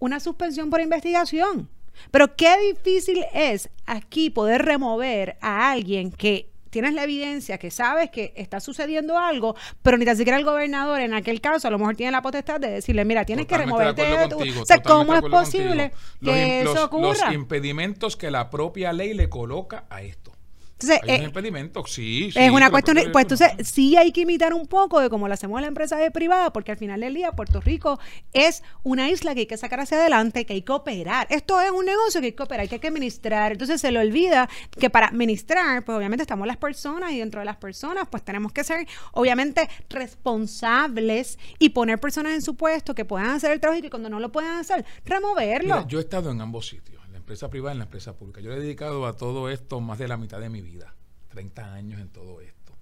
una 0.00 0.18
suspensión 0.18 0.70
por 0.70 0.80
investigación. 0.80 1.68
Pero 2.10 2.34
qué 2.34 2.58
difícil 2.60 3.24
es 3.32 3.70
aquí 3.86 4.28
poder 4.28 4.62
remover 4.62 5.36
a 5.40 5.70
alguien 5.70 6.10
que 6.10 6.50
tienes 6.74 6.92
la 6.92 7.04
evidencia, 7.04 7.56
que 7.56 7.70
sabes 7.70 8.10
que 8.10 8.32
está 8.34 8.58
sucediendo 8.58 9.16
algo, 9.16 9.54
pero 9.80 9.96
ni 9.96 10.04
tan 10.04 10.16
siquiera 10.16 10.36
el 10.36 10.44
gobernador 10.44 11.00
en 11.02 11.14
aquel 11.14 11.40
caso 11.40 11.68
a 11.68 11.70
lo 11.70 11.78
mejor 11.78 11.94
tiene 11.94 12.10
la 12.10 12.20
potestad 12.20 12.58
de 12.58 12.68
decirle, 12.68 13.04
mira, 13.04 13.24
tienes 13.24 13.46
que 13.46 13.56
removerte 13.56 14.02
de, 14.04 14.26
tu... 14.26 14.40
o 14.40 14.66
sea, 14.66 14.82
¿cómo 14.82 15.14
es 15.14 15.22
posible 15.22 15.92
que 16.20 16.62
eso 16.62 16.86
ocurra? 16.86 17.26
Los 17.26 17.32
impedimentos 17.32 18.16
que 18.16 18.32
la 18.32 18.50
propia 18.50 18.92
ley 18.92 19.14
le 19.14 19.28
coloca 19.28 19.84
a 19.88 20.02
esto. 20.02 20.32
Entonces, 20.74 21.00
hay 21.04 21.16
un 21.16 21.22
eh, 21.22 21.24
impedimento, 21.26 21.86
sí, 21.86 22.30
Es 22.34 22.50
una 22.50 22.68
cuestión, 22.68 22.98
pues 23.12 23.24
entonces 23.24 23.52
sí 23.62 23.96
hay 23.96 24.10
que 24.10 24.22
imitar 24.22 24.52
un 24.52 24.66
poco 24.66 25.00
de 25.00 25.08
cómo 25.08 25.28
lo 25.28 25.34
hacemos 25.34 25.58
en 25.58 25.62
la 25.62 25.68
empresa 25.68 25.96
de 25.96 26.10
privada, 26.10 26.52
porque 26.52 26.72
al 26.72 26.78
final 26.78 27.00
del 27.00 27.14
día 27.14 27.30
Puerto 27.32 27.60
Rico 27.60 28.00
es 28.32 28.62
una 28.82 29.08
isla 29.08 29.34
que 29.34 29.40
hay 29.40 29.46
que 29.46 29.56
sacar 29.56 29.78
hacia 29.80 29.98
adelante, 29.98 30.44
que 30.44 30.54
hay 30.54 30.62
que 30.62 30.72
operar. 30.72 31.28
Esto 31.30 31.60
es 31.60 31.70
un 31.70 31.84
negocio 31.84 32.20
que 32.20 32.26
hay 32.26 32.32
que 32.32 32.42
operar, 32.42 32.68
que 32.68 32.74
hay 32.74 32.80
que 32.80 32.88
administrar. 32.88 33.52
Entonces 33.52 33.80
se 33.80 33.92
le 33.92 34.00
olvida 34.00 34.48
que 34.70 34.90
para 34.90 35.06
administrar, 35.06 35.84
pues 35.84 35.96
obviamente 35.96 36.22
estamos 36.22 36.46
las 36.46 36.56
personas 36.56 37.12
y 37.12 37.20
dentro 37.20 37.40
de 37.40 37.46
las 37.46 37.56
personas, 37.56 38.08
pues 38.10 38.24
tenemos 38.24 38.52
que 38.52 38.64
ser 38.64 38.86
obviamente 39.12 39.68
responsables 39.88 41.38
y 41.60 41.68
poner 41.68 42.00
personas 42.00 42.34
en 42.34 42.42
su 42.42 42.56
puesto 42.56 42.96
que 42.96 43.04
puedan 43.04 43.30
hacer 43.30 43.52
el 43.52 43.60
trabajo 43.60 43.78
y 43.78 43.82
que 43.82 43.90
cuando 43.90 44.10
no 44.10 44.18
lo 44.18 44.32
puedan 44.32 44.58
hacer, 44.58 44.84
removerlo. 45.04 45.86
yo 45.86 45.98
he 45.98 46.02
estado 46.02 46.32
en 46.32 46.40
ambos 46.40 46.66
sitios 46.66 47.03
empresa 47.24 47.48
privada 47.48 47.72
y 47.72 47.76
en 47.76 47.78
la 47.78 47.84
empresa 47.84 48.16
pública. 48.16 48.42
Yo 48.42 48.50
le 48.50 48.58
he 48.58 48.60
dedicado 48.60 49.06
a 49.06 49.16
todo 49.16 49.48
esto 49.48 49.80
más 49.80 49.98
de 49.98 50.08
la 50.08 50.18
mitad 50.18 50.40
de 50.40 50.50
mi 50.50 50.60
vida, 50.60 50.94
30 51.30 51.72
años 51.72 52.00
en 52.00 52.10
todo 52.10 52.42
esto. 52.42 52.76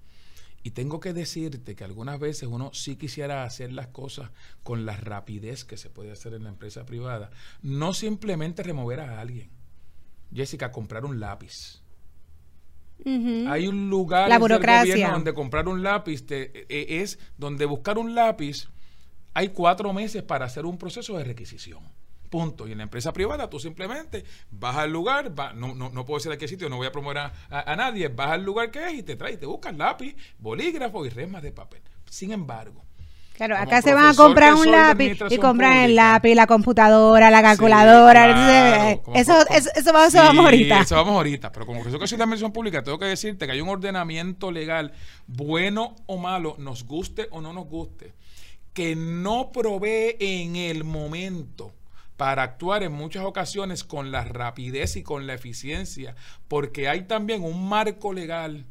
Y 0.65 0.73
tengo 0.73 0.99
que 0.99 1.13
decirte 1.13 1.77
que 1.77 1.85
algunas 1.85 2.19
veces 2.19 2.49
uno 2.49 2.71
sí 2.75 2.97
quisiera 2.97 3.45
hacer 3.45 3.73
las 3.73 3.89
cosas 3.89 4.31
con 4.65 4.85
la 4.85 4.97
rapidez 4.97 5.65
que 5.65 5.77
se 5.77 5.91
puede 5.91 6.11
hacer 6.11 6.35
en 6.35 6.43
la 6.43 6.49
empresa 6.51 6.85
privada. 6.85 7.31
No 7.63 7.95
simplemente 7.95 8.65
remover 8.65 9.01
a 9.01 9.21
alguien. 9.21 9.51
Jessica, 10.35 10.73
comprar 10.73 11.05
un 11.05 11.21
lápiz. 11.21 11.81
Hay 13.05 13.67
un 13.67 13.91
lugar 13.91 14.29
la 14.29 14.39
burocracia. 14.39 15.11
donde 15.11 15.35
comprar 15.35 15.67
un 15.67 15.83
lápiz 15.83 16.25
te, 16.25 16.67
e, 16.69 17.03
es 17.03 17.19
donde 17.37 17.65
buscar 17.67 17.99
un 17.99 18.15
lápiz. 18.15 18.69
Hay 19.35 19.49
cuatro 19.49 19.93
meses 19.93 20.23
para 20.23 20.47
hacer 20.47 20.67
un 20.67 20.79
proceso 20.79 21.17
de 21.17 21.25
requisición. 21.25 21.83
Punto. 22.33 22.67
Y 22.67 22.73
en 22.73 22.79
la 22.79 22.85
empresa 22.85 23.13
privada 23.13 23.51
tú 23.51 23.61
simplemente 23.61 24.25
vas 24.51 24.79
al 24.79 24.91
lugar, 24.91 25.35
no, 25.55 25.75
no, 25.75 25.91
no 25.91 26.07
puedo 26.07 26.17
decir 26.17 26.33
a 26.33 26.39
qué 26.39 26.49
sitio, 26.49 26.71
no 26.71 26.79
voy 26.79 26.87
a 26.87 26.91
promover 26.91 27.19
a, 27.19 27.77
nadie, 27.77 28.09
vas 28.09 28.31
al 28.31 28.43
lugar 28.43 28.71
que 28.71 28.87
es 28.87 28.95
y 28.95 29.03
te 29.03 29.17
traes, 29.17 29.39
te 29.39 29.45
buscas 29.45 29.77
lápiz, 29.77 30.17
bolígrafo 30.39 31.05
y 31.05 31.11
resmas 31.11 31.43
de 31.43 31.53
papel. 31.53 31.83
Sin 32.09 32.33
embargo, 32.33 32.87
Claro, 33.35 33.59
acá 33.59 33.83
se 33.83 33.93
van 33.93 34.07
a 34.07 34.15
comprar 34.15 34.55
un 34.55 34.71
lápiz 34.71 35.19
y 35.29 35.37
compran 35.37 35.77
el 35.79 35.95
lápiz, 35.95 36.35
la 36.35 36.47
computadora, 36.47 37.31
la 37.31 37.43
calculadora. 37.43 38.93
eso, 39.15 39.35
eso, 39.51 39.71
eso, 39.75 39.93
vamos, 39.93 40.45
ahorita. 40.47 40.81
Eso 40.81 40.97
vamos 40.97 41.15
ahorita. 41.15 41.53
Pero 41.53 41.67
como 41.67 41.85
que 41.85 41.91
soy 41.91 41.99
de 41.99 42.17
la 42.17 42.25
administración 42.25 42.53
pública, 42.53 42.83
tengo 42.83 42.99
que 42.99 43.07
decirte 43.07 43.45
que 43.45 43.53
hay 43.53 43.61
un 43.61 43.69
ordenamiento 43.69 44.51
legal, 44.51 44.93
bueno 45.27 45.97
o 46.07 46.17
malo, 46.17 46.55
nos 46.59 46.87
guste 46.87 47.29
o 47.31 47.43
no 47.43 47.53
nos 47.53 47.67
guste, 47.67 48.15
que 48.73 48.97
no 48.97 49.53
provee 49.53 50.17
en 50.19 50.57
el 50.57 50.85
momento 50.85 51.75
para 52.23 52.45
actuar 52.45 52.85
en 52.85 52.93
muchas 52.93 53.25
ocasiones 53.25 53.83
con 53.83 54.13
la 54.13 54.23
rapidez 54.23 54.95
y 54.95 55.03
con 55.03 55.27
la 55.27 55.35
eficiencia, 55.35 56.15
porque 56.47 56.89
hay 56.89 57.09
también 57.09 57.43
un 57.43 57.69
marco 57.69 58.13
legal 58.13 58.65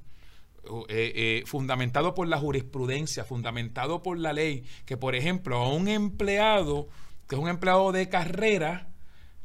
eh, 0.64 0.88
eh, 0.88 1.44
fundamentado 1.46 2.14
por 2.14 2.30
la 2.30 2.38
jurisprudencia, 2.38 3.26
fundamentado 3.26 4.02
por 4.02 4.18
la 4.18 4.32
ley, 4.32 4.64
que 4.86 4.96
por 4.96 5.16
ejemplo 5.16 5.58
a 5.58 5.68
un 5.68 5.90
empleado, 5.90 6.88
que 7.28 7.36
es 7.36 7.42
un 7.42 7.50
empleado 7.50 7.92
de 7.92 8.08
carrera, 8.08 8.88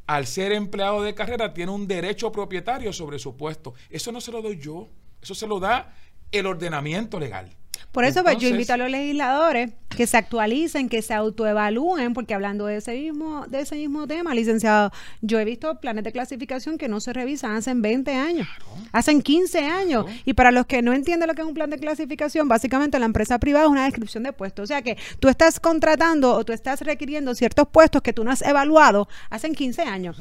al 0.07 0.29
ser 0.29 0.53
empleado 0.53 1.03
de 1.03 1.17
carrera 1.17 1.53
tiene 1.53 1.73
un 1.73 1.89
derecho 1.89 2.31
propietario 2.31 2.93
sobre 2.93 3.19
su 3.19 3.37
puesto. 3.37 3.75
Eso 3.91 4.13
no 4.13 4.21
se 4.21 4.31
lo 4.31 4.41
doy 4.41 4.61
yo, 4.61 4.89
eso 5.21 5.35
se 5.35 5.49
lo 5.49 5.59
da 5.59 5.97
el 6.31 6.47
ordenamiento 6.47 7.19
legal. 7.19 7.57
Por 7.97 8.05
eso 8.05 8.23
pues, 8.23 8.37
yo 8.37 8.49
invito 8.49 8.75
a 8.75 8.77
los 8.77 8.91
legisladores 8.91 9.71
que 9.89 10.07
se 10.07 10.19
actualicen, 10.19 10.91
que 10.91 11.01
se 11.01 11.15
autoevalúen, 11.15 12.13
porque 12.13 12.35
hablando 12.35 12.67
de 12.67 12.77
ese 12.77 12.93
mismo, 12.93 13.47
de 13.47 13.61
ese 13.61 13.77
mismo 13.77 14.07
tema, 14.07 14.35
licenciado, 14.35 14.93
yo 15.23 15.41
he 15.41 15.47
visto 15.47 15.81
planes 15.81 16.05
de 16.05 16.13
clasificación 16.13 16.77
que 16.77 16.89
no 16.89 17.01
se 17.01 17.15
revisan 17.15 17.53
hace 17.53 17.73
20 17.73 18.13
años, 18.13 18.47
hacen 18.93 19.23
15 19.23 19.61
años. 19.61 20.05
Y 20.27 20.35
para 20.35 20.51
los 20.51 20.67
que 20.67 20.83
no 20.83 20.93
entienden 20.93 21.27
lo 21.27 21.35
que 21.35 21.41
es 21.41 21.49
un 21.49 21.55
plan 21.55 21.71
de 21.71 21.79
clasificación, 21.79 22.49
básicamente 22.49 22.99
la 22.99 23.07
empresa 23.07 23.39
privada 23.39 23.65
es 23.65 23.71
una 23.71 23.85
descripción 23.85 24.25
de 24.25 24.35
puestos. 24.35 24.65
O 24.65 24.67
sea 24.67 24.83
que 24.83 24.99
tú 25.19 25.31
estás 25.31 25.59
contratando 25.59 26.35
o 26.35 26.45
tú 26.45 26.53
estás 26.53 26.83
requiriendo 26.83 27.35
ciertos 27.35 27.67
puestos 27.69 28.03
que 28.03 28.13
tú 28.13 28.25
no 28.25 28.31
has 28.31 28.43
evaluado 28.43 29.09
hace 29.31 29.51
15 29.51 29.81
años. 29.85 30.19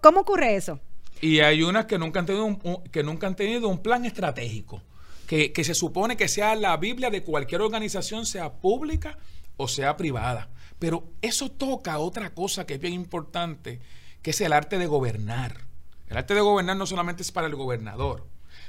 ¿Cómo, 0.00 0.20
ocurre 0.20 0.54
eso? 0.54 0.78
Y 1.20 1.40
hay 1.40 1.64
unas 1.64 1.86
que 1.86 1.98
nunca 1.98 2.20
han 2.20 2.26
tenido 2.26 2.56
que 2.92 3.02
nunca 3.02 3.26
han 3.26 3.34
tenido 3.34 3.68
un 3.68 3.82
plan 3.82 4.04
estratégico 4.04 4.80
que, 5.26 5.64
se 5.64 5.74
supone 5.74 6.16
que 6.16 6.28
sea 6.28 6.54
la 6.54 6.76
Biblia 6.76 7.10
de 7.10 7.22
cualquier 7.22 7.60
organización, 7.60 8.26
sea 8.26 8.54
pública 8.54 9.18
o 9.56 9.68
sea 9.68 9.96
privada. 9.96 10.50
Pero 10.78 11.12
eso 11.20 11.50
toca 11.50 11.98
otra 11.98 12.34
cosa 12.34 12.66
que 12.66 12.74
es 12.74 12.80
bien 12.80 12.92
importante, 12.94 13.80
que 14.22 14.30
es 14.30 14.40
el 14.40 14.52
arte 14.52 14.78
de 14.78 14.86
gobernar. 14.86 15.66
El 16.06 16.16
arte 16.16 16.34
de 16.34 16.40
gobernar 16.40 16.76
no 16.76 16.86
solamente 16.86 17.22
es 17.22 17.32
para 17.32 17.48
el 17.48 17.56
gobernador, 17.56 18.28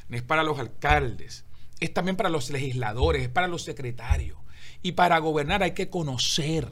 ni 0.09 0.17
es 0.17 0.23
para 0.23 0.43
los 0.43 0.57
alcaldes, 0.57 1.45
es 1.79 1.93
también 1.93 2.15
para 2.15 2.29
los 2.29 2.49
legisladores, 2.49 3.23
es 3.23 3.29
para 3.29 3.47
los 3.47 3.63
secretarios. 3.63 4.39
Y 4.81 4.93
para 4.93 5.19
gobernar 5.19 5.63
hay 5.63 5.71
que 5.71 5.89
conocer. 5.89 6.71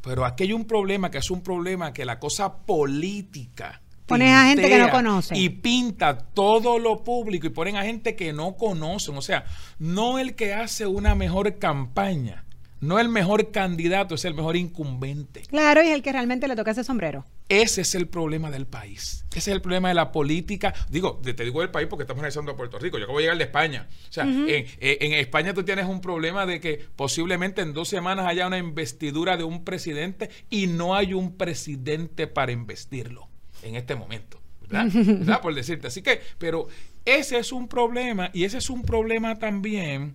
Pero 0.00 0.24
aquí 0.24 0.44
hay 0.44 0.52
un 0.54 0.64
problema 0.64 1.10
que 1.10 1.18
es 1.18 1.30
un 1.30 1.42
problema 1.42 1.92
que 1.92 2.06
la 2.06 2.18
cosa 2.18 2.64
política 2.64 3.82
Ponen 4.10 4.34
a 4.34 4.46
gente 4.46 4.68
que 4.68 4.78
no 4.78 4.90
conoce. 4.90 5.38
Y 5.38 5.48
pinta 5.48 6.18
todo 6.18 6.78
lo 6.78 7.04
público 7.04 7.46
y 7.46 7.50
ponen 7.50 7.76
a 7.76 7.84
gente 7.84 8.16
que 8.16 8.32
no 8.32 8.56
conocen. 8.56 9.16
O 9.16 9.22
sea, 9.22 9.44
no 9.78 10.18
el 10.18 10.34
que 10.34 10.52
hace 10.52 10.86
una 10.86 11.14
mejor 11.14 11.58
campaña, 11.58 12.44
no 12.80 12.98
el 12.98 13.08
mejor 13.08 13.52
candidato, 13.52 14.16
es 14.16 14.24
el 14.24 14.34
mejor 14.34 14.56
incumbente. 14.56 15.42
Claro, 15.42 15.82
y 15.82 15.88
es 15.88 15.94
el 15.94 16.02
que 16.02 16.12
realmente 16.12 16.48
le 16.48 16.56
toca 16.56 16.72
ese 16.72 16.82
sombrero. 16.82 17.24
Ese 17.48 17.82
es 17.82 17.94
el 17.94 18.08
problema 18.08 18.50
del 18.50 18.66
país. 18.66 19.24
Ese 19.30 19.38
es 19.38 19.48
el 19.48 19.60
problema 19.60 19.88
de 19.88 19.94
la 19.94 20.10
política. 20.10 20.74
Digo, 20.88 21.20
te 21.22 21.44
digo 21.44 21.60
del 21.60 21.70
país 21.70 21.88
porque 21.88 22.02
estamos 22.02 22.20
analizando 22.20 22.52
a 22.52 22.56
Puerto 22.56 22.78
Rico. 22.78 22.98
Yo 22.98 23.04
acabo 23.04 23.18
de 23.18 23.24
llegar 23.24 23.38
de 23.38 23.44
España. 23.44 23.88
O 24.08 24.12
sea, 24.12 24.24
en, 24.24 24.66
en, 24.80 25.12
España 25.12 25.54
tú 25.54 25.62
tienes 25.62 25.86
un 25.86 26.00
problema 26.00 26.46
de 26.46 26.60
que 26.60 26.84
posiblemente 26.96 27.62
en 27.62 27.74
dos 27.74 27.88
semanas 27.88 28.26
haya 28.26 28.46
una 28.46 28.58
investidura 28.58 29.36
de 29.36 29.44
un 29.44 29.64
presidente 29.64 30.30
y 30.48 30.66
no 30.66 30.94
hay 30.96 31.14
un 31.14 31.36
presidente 31.36 32.26
para 32.26 32.50
investirlo 32.50 33.29
en 33.62 33.76
este 33.76 33.94
momento. 33.94 34.40
¿verdad? 34.70 35.40
Por 35.40 35.54
decirte. 35.54 35.88
Así 35.88 36.02
que, 36.02 36.20
pero 36.38 36.68
ese 37.04 37.38
es 37.38 37.52
un 37.52 37.68
problema 37.68 38.30
y 38.32 38.44
ese 38.44 38.58
es 38.58 38.70
un 38.70 38.82
problema 38.82 39.38
también, 39.38 40.14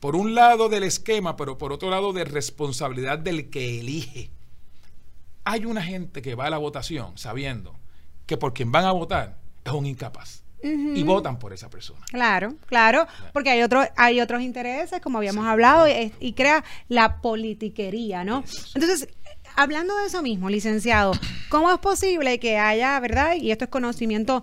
por 0.00 0.16
un 0.16 0.34
lado 0.34 0.68
del 0.68 0.82
esquema, 0.82 1.36
pero 1.36 1.58
por 1.58 1.72
otro 1.72 1.90
lado 1.90 2.12
de 2.12 2.24
responsabilidad 2.24 3.18
del 3.18 3.48
que 3.50 3.80
elige. 3.80 4.30
Hay 5.44 5.64
una 5.64 5.82
gente 5.82 6.20
que 6.20 6.34
va 6.34 6.46
a 6.46 6.50
la 6.50 6.58
votación 6.58 7.16
sabiendo 7.16 7.74
que 8.26 8.36
por 8.36 8.52
quien 8.52 8.70
van 8.70 8.84
a 8.84 8.92
votar 8.92 9.38
es 9.64 9.72
un 9.72 9.86
incapaz. 9.86 10.44
Y 10.62 11.02
votan 11.04 11.38
por 11.38 11.54
esa 11.54 11.70
persona. 11.70 12.04
Claro, 12.10 12.54
claro, 12.66 13.06
porque 13.32 13.48
hay 13.48 13.62
otros 13.62 13.86
hay 13.96 14.20
otros 14.20 14.42
intereses, 14.42 15.00
como 15.00 15.16
habíamos 15.16 15.46
hablado, 15.46 15.88
y, 15.88 16.12
y, 16.20 16.34
crea 16.34 16.62
la 16.88 17.22
politiquería, 17.22 18.24
¿no? 18.24 18.44
Entonces, 18.74 19.08
hablando 19.56 19.96
de 19.96 20.06
eso 20.06 20.22
mismo, 20.22 20.48
licenciado, 20.50 21.12
¿cómo 21.48 21.70
es 21.70 21.78
posible 21.78 22.38
que 22.38 22.58
haya, 22.58 22.98
verdad? 23.00 23.34
Y 23.34 23.50
esto 23.50 23.64
es 23.64 23.70
conocimiento 23.70 24.42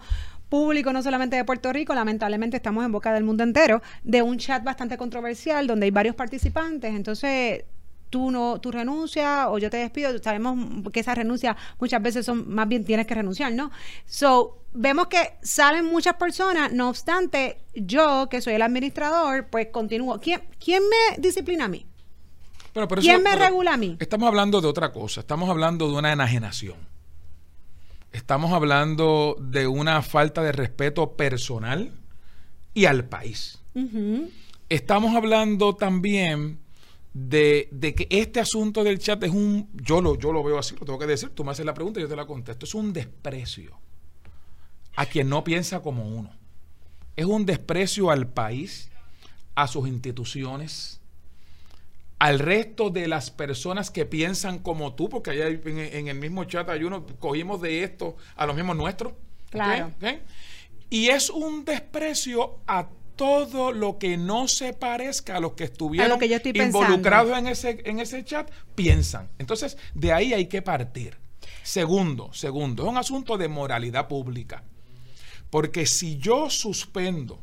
público, 0.50 0.94
no 0.94 1.04
solamente 1.04 1.36
de 1.36 1.46
Puerto 1.46 1.74
Rico, 1.74 1.94
lamentablemente 1.94 2.58
estamos 2.58 2.86
en 2.86 2.92
boca 2.92 3.14
del 3.14 3.24
mundo 3.24 3.44
entero, 3.44 3.82
de 4.04 4.22
un 4.22 4.38
chat 4.38 4.64
bastante 4.64 4.98
controversial 4.98 5.68
donde 5.68 5.86
hay 5.86 5.92
varios 5.92 6.16
participantes. 6.16 6.94
Entonces, 6.94 7.66
tú 8.10 8.32
no, 8.32 8.60
tú 8.60 8.72
renuncias 8.72 9.48
o 9.50 9.58
yo 9.58 9.70
te 9.70 9.78
despido, 9.78 10.18
sabemos 10.20 10.92
que 10.92 11.02
esas 11.02 11.18
renuncias 11.18 11.56
muchas 11.80 12.02
veces 12.02 12.26
son, 12.26 12.50
más 12.50 12.68
bien 12.68 12.86
tienes 12.86 13.06
que 13.08 13.16
renunciar, 13.16 13.52
¿no? 13.52 13.72
So, 14.06 14.64
vemos 14.74 15.08
que 15.08 15.34
salen 15.42 15.86
muchas 15.86 16.16
personas, 16.16 16.72
no 16.72 16.90
obstante, 16.90 17.58
yo, 17.74 18.28
que 18.30 18.42
soy 18.42 18.54
el 18.54 18.62
administrador, 18.62 19.48
pues 19.50 19.68
continúo. 19.68 20.20
¿Quién, 20.20 20.42
quién 20.64 20.84
me 20.84 21.18
disciplina 21.18 21.66
a 21.66 21.68
mí? 21.68 21.87
¿Quién 23.00 23.24
me 23.24 23.36
regula 23.36 23.74
a 23.74 23.78
mí? 23.78 23.98
Estamos 24.00 24.28
hablando 24.28 24.62
de 24.62 24.68
otra 24.68 24.92
cosa, 24.92 25.22
estamos 25.22 25.50
hablando 25.50 25.88
de 25.88 25.94
una 25.96 26.12
enajenación. 26.14 26.78
Estamos 28.12 28.52
hablando 28.52 29.36
de 29.40 29.68
una 29.68 30.02
falta 30.02 30.42
de 30.42 30.52
respeto 30.52 31.16
personal 31.16 31.92
y 32.74 32.86
al 32.86 33.06
país. 33.06 33.60
Estamos 34.70 35.16
hablando 35.16 35.76
también 35.76 36.60
de, 37.14 37.70
que 37.96 38.08
este 38.10 38.40
asunto 38.40 38.84
del 38.84 39.00
chat 39.00 39.24
es 39.24 39.32
un, 39.32 39.70
yo 39.74 40.02
lo, 40.02 40.18
yo 40.18 40.32
lo 40.32 40.44
veo 40.44 40.58
así, 40.58 40.76
lo 40.76 40.86
tengo 40.86 41.00
que 41.00 41.08
decir, 41.08 41.30
tú 41.30 41.44
me 41.44 41.52
haces 41.52 41.66
la 41.66 41.74
pregunta 41.74 42.00
y 42.00 42.04
yo 42.04 42.10
te 42.10 42.16
la 42.16 42.26
contesto, 42.26 42.66
es 42.66 42.76
un 42.76 42.94
desprecio 42.94 43.80
a 44.96 45.06
quien 45.06 45.30
no 45.30 45.44
piensa 45.44 45.82
como 45.82 46.08
uno. 46.08 46.32
Es 47.16 47.26
un 47.26 47.46
desprecio 47.46 48.12
al 48.12 48.28
país, 48.28 48.90
a 49.56 49.68
sus 49.68 49.88
instituciones, 49.88 50.97
al 52.20 52.40
resto 52.40 52.90
de 52.90 53.08
las 53.08 53.30
personas 53.30 53.92
que 53.92 54.06
piensan 54.06 54.60
como 54.60 54.96
tú, 54.96 55.10
porque 55.10 55.32
allá 55.32 55.48
en, 55.48 56.08
el 56.08 56.16
mismo 56.16 56.46
chat 56.46 56.68
hay 56.70 56.84
uno, 56.84 57.06
cogimos 57.20 57.62
de 57.62 57.84
esto 57.84 58.18
a 58.36 58.46
los 58.46 58.56
mismos 58.56 58.76
nuestros. 58.76 59.14
Claro. 59.50 59.94
Y 60.90 61.08
es 61.08 61.30
un 61.30 61.64
desprecio 61.64 62.60
a 62.66 62.88
todo 63.16 63.72
lo 63.72 63.98
que 63.98 64.18
no 64.18 64.48
se 64.48 64.74
parezca 64.74 65.38
a 65.38 65.40
los 65.40 65.54
que 65.54 65.66
estuvieron 65.66 66.20
involucrados 66.54 67.38
en 67.38 67.48
ese, 67.48 67.82
en 67.86 68.00
ese 68.00 68.24
chat, 68.24 68.50
piensan. 68.76 69.30
Entonces, 69.38 69.78
de 69.94 70.14
ahí 70.14 70.34
hay 70.34 70.48
que 70.48 70.62
partir. 70.62 71.18
Segundo, 71.64 72.32
segundo, 72.34 72.84
es 72.84 72.90
un 72.90 72.98
asunto 72.98 73.38
de 73.38 73.48
moralidad 73.48 74.08
pública. 74.08 74.64
Porque 75.50 75.86
si 75.86 76.18
yo 76.18 76.50
suspendo 76.50 77.42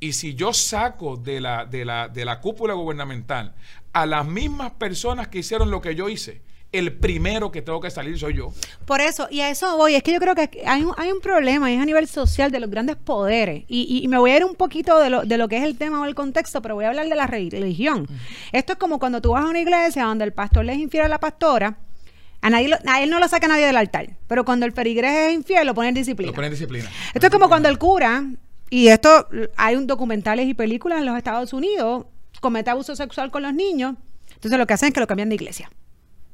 y 0.00 0.12
si 0.12 0.34
yo 0.34 0.52
saco 0.52 1.16
de 1.16 1.40
la, 1.40 1.64
de 1.64 1.84
la, 1.84 2.08
de 2.08 2.24
la 2.24 2.40
cúpula 2.40 2.74
gubernamental 2.74 3.54
a 3.92 4.06
las 4.06 4.26
mismas 4.26 4.72
personas 4.72 5.28
que 5.28 5.38
hicieron 5.38 5.70
lo 5.70 5.80
que 5.80 5.94
yo 5.94 6.08
hice, 6.08 6.42
el 6.70 6.92
primero 6.92 7.50
que 7.50 7.62
tengo 7.62 7.80
que 7.80 7.90
salir 7.90 8.18
soy 8.18 8.34
yo. 8.34 8.52
Por 8.84 9.00
eso, 9.00 9.26
y 9.30 9.40
a 9.40 9.48
eso 9.48 9.76
voy, 9.76 9.94
es 9.94 10.02
que 10.02 10.12
yo 10.12 10.20
creo 10.20 10.34
que 10.34 10.62
hay 10.66 10.82
un, 10.82 10.92
hay 10.98 11.10
un 11.10 11.20
problema, 11.20 11.72
es 11.72 11.80
a 11.80 11.84
nivel 11.84 12.06
social 12.06 12.50
de 12.50 12.60
los 12.60 12.70
grandes 12.70 12.96
poderes, 12.96 13.64
y, 13.68 14.02
y, 14.02 14.08
me 14.08 14.18
voy 14.18 14.32
a 14.32 14.36
ir 14.36 14.44
un 14.44 14.54
poquito 14.54 14.98
de 14.98 15.08
lo, 15.08 15.22
de 15.22 15.38
lo 15.38 15.48
que 15.48 15.56
es 15.56 15.64
el 15.64 15.78
tema 15.78 16.00
o 16.02 16.04
el 16.04 16.14
contexto, 16.14 16.60
pero 16.60 16.74
voy 16.74 16.84
a 16.84 16.88
hablar 16.88 17.08
de 17.08 17.14
la 17.14 17.26
religión. 17.26 18.06
Esto 18.52 18.72
es 18.72 18.78
como 18.78 18.98
cuando 18.98 19.22
tú 19.22 19.30
vas 19.30 19.44
a 19.44 19.48
una 19.48 19.60
iglesia 19.60 20.04
donde 20.04 20.24
el 20.24 20.32
pastor 20.32 20.64
le 20.64 20.74
es 20.74 20.78
infiel 20.78 21.04
a 21.04 21.08
la 21.08 21.18
pastora, 21.18 21.78
a, 22.40 22.50
nadie 22.50 22.70
a 22.86 23.02
él 23.02 23.10
no 23.10 23.18
lo 23.18 23.28
saca 23.28 23.48
nadie 23.48 23.66
del 23.66 23.76
altar, 23.76 24.10
pero 24.26 24.44
cuando 24.44 24.66
el 24.66 24.72
perigrés 24.72 25.28
es 25.28 25.34
infiel 25.34 25.66
lo 25.66 25.74
pone 25.74 25.88
en 25.88 25.94
disciplina. 25.94 26.30
Lo 26.30 26.34
pone 26.34 26.48
en 26.48 26.52
disciplina. 26.52 26.88
Esto 27.14 27.26
es 27.26 27.32
como 27.32 27.48
cuando 27.48 27.68
el 27.68 27.78
cura, 27.78 28.24
y 28.70 28.88
esto 28.88 29.28
hay 29.56 29.76
un 29.76 29.86
documentales 29.86 30.46
y 30.46 30.54
películas 30.54 30.98
en 30.98 31.06
los 31.06 31.16
Estados 31.16 31.52
Unidos, 31.52 32.06
comete 32.40 32.70
abuso 32.70 32.94
sexual 32.96 33.30
con 33.30 33.42
los 33.42 33.54
niños, 33.54 33.94
entonces 34.34 34.58
lo 34.58 34.66
que 34.66 34.74
hacen 34.74 34.88
es 34.88 34.94
que 34.94 35.00
lo 35.00 35.06
cambian 35.06 35.28
de 35.28 35.34
iglesia. 35.34 35.70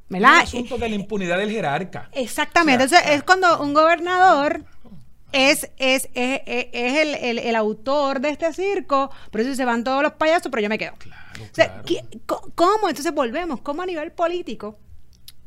¿verdad? 0.09 0.43
Es 0.43 0.53
un 0.53 0.61
asunto 0.61 0.79
de 0.79 0.89
la 0.89 0.95
impunidad 0.95 1.39
del 1.39 1.51
jerarca. 1.51 2.11
Exactamente. 2.13 2.85
Entonces, 2.85 3.11
es 3.11 3.23
cuando 3.23 3.63
un 3.63 3.73
gobernador 3.73 4.65
es, 5.33 5.71
es, 5.79 6.09
es, 6.15 6.41
es 6.47 6.97
el, 6.99 7.15
el, 7.15 7.39
el, 7.39 7.57
autor 7.57 8.21
de 8.21 8.31
este 8.31 8.53
circo, 8.53 9.11
por 9.31 9.41
eso 9.41 9.55
se 9.55 9.65
van 9.65 9.83
todos 9.83 10.03
los 10.03 10.13
payasos, 10.13 10.51
pero 10.51 10.63
yo 10.63 10.69
me 10.69 10.79
quedo. 10.79 10.93
Claro, 10.99 11.83
¿Cómo? 12.55 12.89
Entonces 12.89 13.13
volvemos, 13.13 13.61
¿cómo 13.61 13.83
a 13.83 13.87
nivel 13.87 14.13
político? 14.13 14.79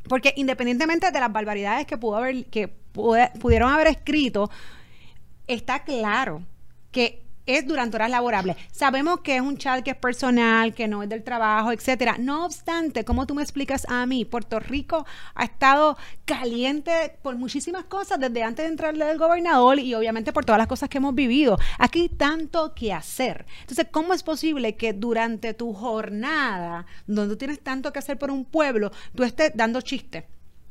Porque 0.10 0.34
independientemente 0.36 1.12
de 1.12 1.20
las 1.20 1.32
barbaridades 1.32 1.86
que 1.86 1.98
pudo 1.98 2.18
haber, 2.18 2.46
que 2.46 2.68
pudieron 2.68 3.72
haber 3.72 3.88
escrito, 3.88 4.50
está 5.48 5.84
claro 5.84 6.42
que 6.98 7.22
es 7.46 7.68
durante 7.68 7.96
horas 7.96 8.10
laborables. 8.10 8.58
Sabemos 8.72 9.20
que 9.20 9.36
es 9.36 9.42
un 9.44 9.56
chat 9.56 9.84
que 9.84 9.92
es 9.92 9.96
personal, 9.98 10.74
que 10.74 10.88
no 10.88 11.04
es 11.04 11.10
del 11.10 11.24
trabajo, 11.24 11.72
etcétera. 11.72 12.16
No 12.18 12.44
obstante, 12.44 13.06
como 13.06 13.28
tú 13.28 13.36
me 13.36 13.44
explicas 13.44 13.86
a 13.88 14.04
mí, 14.08 14.26
Puerto 14.26 14.60
Rico 14.60 15.06
ha 15.36 15.44
estado 15.44 15.96
caliente 16.26 17.20
por 17.22 17.36
muchísimas 17.36 17.84
cosas 17.84 18.20
desde 18.20 18.42
antes 18.42 18.66
de 18.66 18.72
entrarle 18.72 19.06
del 19.06 19.20
gobernador 19.20 19.78
y 19.78 19.94
obviamente 19.94 20.34
por 20.34 20.44
todas 20.44 20.58
las 20.58 20.68
cosas 20.68 20.90
que 20.90 20.98
hemos 20.98 21.14
vivido. 21.14 21.60
Aquí 21.78 22.02
hay 22.02 22.10
tanto 22.10 22.74
que 22.74 22.92
hacer. 22.92 23.46
Entonces, 23.62 23.86
¿cómo 23.92 24.16
es 24.16 24.24
posible 24.24 24.76
que 24.76 24.94
durante 24.94 25.54
tu 25.54 25.72
jornada, 25.72 26.88
donde 27.06 27.36
tienes 27.36 27.60
tanto 27.60 27.94
que 27.94 28.00
hacer 28.00 28.18
por 28.18 28.32
un 28.32 28.44
pueblo, 28.44 28.92
tú 29.14 29.24
estés 29.24 29.52
dando 29.54 29.82
chistes? 29.82 30.24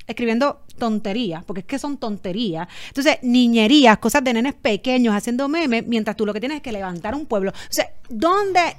Escribiendo 0.06 0.64
tonterías, 0.78 1.44
porque 1.44 1.60
es 1.60 1.66
que 1.66 1.78
son 1.78 1.98
tonterías. 1.98 2.68
Entonces, 2.88 3.18
niñerías, 3.22 3.98
cosas 3.98 4.22
de 4.24 4.34
nenes 4.34 4.54
pequeños 4.54 5.14
haciendo 5.14 5.48
memes, 5.48 5.86
mientras 5.86 6.16
tú 6.16 6.26
lo 6.26 6.32
que 6.32 6.40
tienes 6.40 6.56
es 6.56 6.62
que 6.62 6.72
levantar 6.72 7.14
un 7.14 7.26
pueblo. 7.26 7.50
O 7.50 7.72
sea, 7.72 7.90
¿dónde 8.08 8.76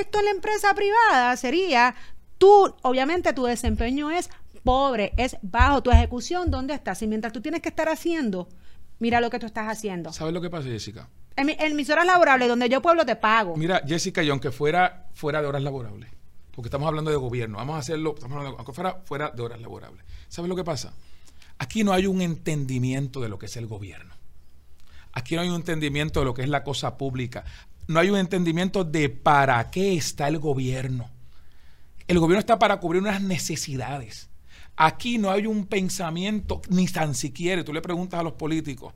esto 0.00 0.18
en 0.18 0.24
la 0.26 0.30
empresa 0.30 0.74
privada 0.74 1.36
sería 1.36 1.94
tú, 2.38 2.74
obviamente 2.82 3.32
tu 3.32 3.44
desempeño 3.44 4.10
es 4.10 4.30
pobre, 4.64 5.12
es 5.16 5.36
bajo, 5.42 5.82
tu 5.82 5.90
ejecución, 5.90 6.50
¿dónde 6.50 6.74
estás? 6.74 7.02
Y 7.02 7.06
mientras 7.06 7.32
tú 7.32 7.40
tienes 7.40 7.60
que 7.60 7.68
estar 7.68 7.88
haciendo, 7.88 8.48
mira 8.98 9.20
lo 9.20 9.30
que 9.30 9.38
tú 9.38 9.46
estás 9.46 9.68
haciendo. 9.68 10.12
¿Sabes 10.12 10.34
lo 10.34 10.40
que 10.40 10.50
pasa, 10.50 10.68
Jessica? 10.68 11.08
En, 11.36 11.76
mis 11.76 11.88
horas 11.88 12.04
laborables, 12.04 12.48
donde 12.48 12.68
yo 12.68 12.82
pueblo 12.82 13.06
te 13.06 13.16
pago. 13.16 13.56
Mira, 13.56 13.82
Jessica, 13.86 14.22
y 14.22 14.28
aunque 14.28 14.50
fuera 14.50 15.08
fuera 15.14 15.40
de 15.40 15.46
horas 15.46 15.62
laborables, 15.62 16.10
porque 16.60 16.68
estamos 16.68 16.88
hablando 16.88 17.10
de 17.10 17.16
gobierno, 17.16 17.56
vamos 17.56 17.76
a 17.76 17.78
hacerlo, 17.78 18.12
estamos 18.14 18.36
hablando, 18.36 18.58
aunque 18.58 18.74
fuera 18.74 19.00
fuera 19.06 19.30
de 19.30 19.40
horas 19.40 19.62
laborables. 19.62 20.04
¿Sabes 20.28 20.46
lo 20.46 20.54
que 20.54 20.62
pasa? 20.62 20.92
Aquí 21.56 21.84
no 21.84 21.94
hay 21.94 22.06
un 22.06 22.20
entendimiento 22.20 23.22
de 23.22 23.30
lo 23.30 23.38
que 23.38 23.46
es 23.46 23.56
el 23.56 23.66
gobierno. 23.66 24.12
Aquí 25.14 25.36
no 25.36 25.40
hay 25.40 25.48
un 25.48 25.54
entendimiento 25.54 26.20
de 26.20 26.26
lo 26.26 26.34
que 26.34 26.42
es 26.42 26.50
la 26.50 26.62
cosa 26.62 26.98
pública. 26.98 27.46
No 27.88 27.98
hay 27.98 28.10
un 28.10 28.18
entendimiento 28.18 28.84
de 28.84 29.08
para 29.08 29.70
qué 29.70 29.94
está 29.94 30.28
el 30.28 30.38
gobierno. 30.38 31.08
El 32.06 32.18
gobierno 32.18 32.40
está 32.40 32.58
para 32.58 32.78
cubrir 32.78 33.00
unas 33.00 33.22
necesidades. 33.22 34.28
Aquí 34.76 35.16
no 35.16 35.30
hay 35.30 35.46
un 35.46 35.64
pensamiento, 35.64 36.60
ni 36.68 36.88
tan 36.88 37.14
siquiera, 37.14 37.64
tú 37.64 37.72
le 37.72 37.80
preguntas 37.80 38.20
a 38.20 38.22
los 38.22 38.34
políticos, 38.34 38.92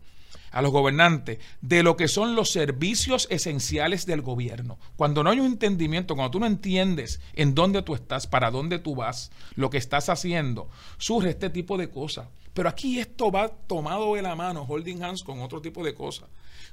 a 0.55 0.63
los 0.63 0.71
gobernantes 0.71 1.41
de 1.61 1.83
lo 1.83 1.97
que 1.97 2.07
son 2.09 2.37
los 2.37 2.51
servicios 2.51 3.27
esenciales 3.29 4.07
del 4.07 4.23
gobierno. 4.23 4.79
Cuando 4.97 5.23
no 5.23 5.31
hay 5.31 5.41
un 5.41 5.47
entendimiento, 5.47 6.15
cuando 6.15 6.31
tú 6.31 6.41
no 6.41 6.47
entiendes 6.47 7.21
en 7.35 7.55
dónde 7.55 7.83
tú 7.83 7.95
estás, 7.95 8.29
para 8.29 8.53
dónde 8.53 8.79
tú 8.79 8.95
vas, 8.95 9.33
lo 9.57 9.69
que 9.69 9.79
estás 9.79 10.09
haciendo, 10.09 10.69
surge 10.97 11.31
este 11.31 11.51
tipo 11.51 11.77
de 11.77 11.91
cosas. 11.91 12.29
Pero 12.55 12.69
aquí 12.69 13.01
esto 13.01 13.33
va 13.33 13.49
tomado 13.49 14.15
de 14.15 14.23
la 14.23 14.37
mano, 14.37 14.63
holding 14.63 15.03
hands 15.03 15.25
con 15.25 15.41
otro 15.41 15.61
tipo 15.61 15.85
de 15.85 15.95
cosas. 15.95 16.29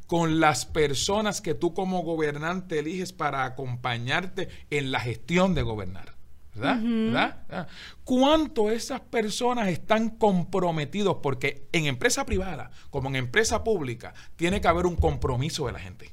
Con 0.05 0.39
las 0.39 0.65
personas 0.67 1.41
que 1.41 1.55
tú 1.55 1.73
como 1.73 2.03
gobernante 2.03 2.79
eliges 2.79 3.13
para 3.13 3.45
acompañarte 3.45 4.47
en 4.69 4.91
la 4.91 4.99
gestión 4.99 5.55
de 5.55 5.63
gobernar. 5.63 6.20
¿Verdad? 6.53 6.79
¿verdad? 6.81 7.67
¿Cuánto 8.03 8.71
esas 8.71 9.01
personas 9.01 9.69
están 9.69 10.09
comprometidos? 10.09 11.17
Porque 11.21 11.67
en 11.71 11.85
empresa 11.85 12.25
privada, 12.25 12.71
como 12.89 13.09
en 13.09 13.15
empresa 13.15 13.63
pública, 13.63 14.13
tiene 14.35 14.61
que 14.61 14.67
haber 14.67 14.85
un 14.85 14.95
compromiso 14.95 15.65
de 15.67 15.71
la 15.71 15.79
gente. 15.79 16.11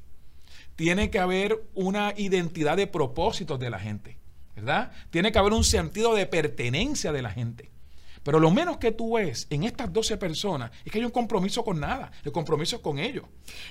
Tiene 0.75 1.09
que 1.09 1.19
haber 1.19 1.61
una 1.73 2.13
identidad 2.15 2.77
de 2.77 2.87
propósitos 2.87 3.59
de 3.59 3.69
la 3.69 3.79
gente, 3.79 4.17
¿verdad? 4.55 4.91
Tiene 5.09 5.31
que 5.31 5.39
haber 5.39 5.53
un 5.53 5.65
sentido 5.65 6.15
de 6.15 6.25
pertenencia 6.25 7.11
de 7.11 7.21
la 7.21 7.31
gente. 7.31 7.69
Pero 8.23 8.39
lo 8.39 8.51
menos 8.51 8.77
que 8.77 8.91
tú 8.91 9.15
ves 9.15 9.47
en 9.49 9.63
estas 9.63 9.91
12 9.91 10.17
personas 10.17 10.71
es 10.83 10.91
que 10.91 10.99
hay 10.99 11.05
un 11.05 11.11
compromiso 11.11 11.63
con 11.63 11.79
nada. 11.79 12.11
El 12.23 12.31
compromiso 12.31 12.77
es 12.77 12.81
con 12.81 12.99
ellos. 12.99 13.25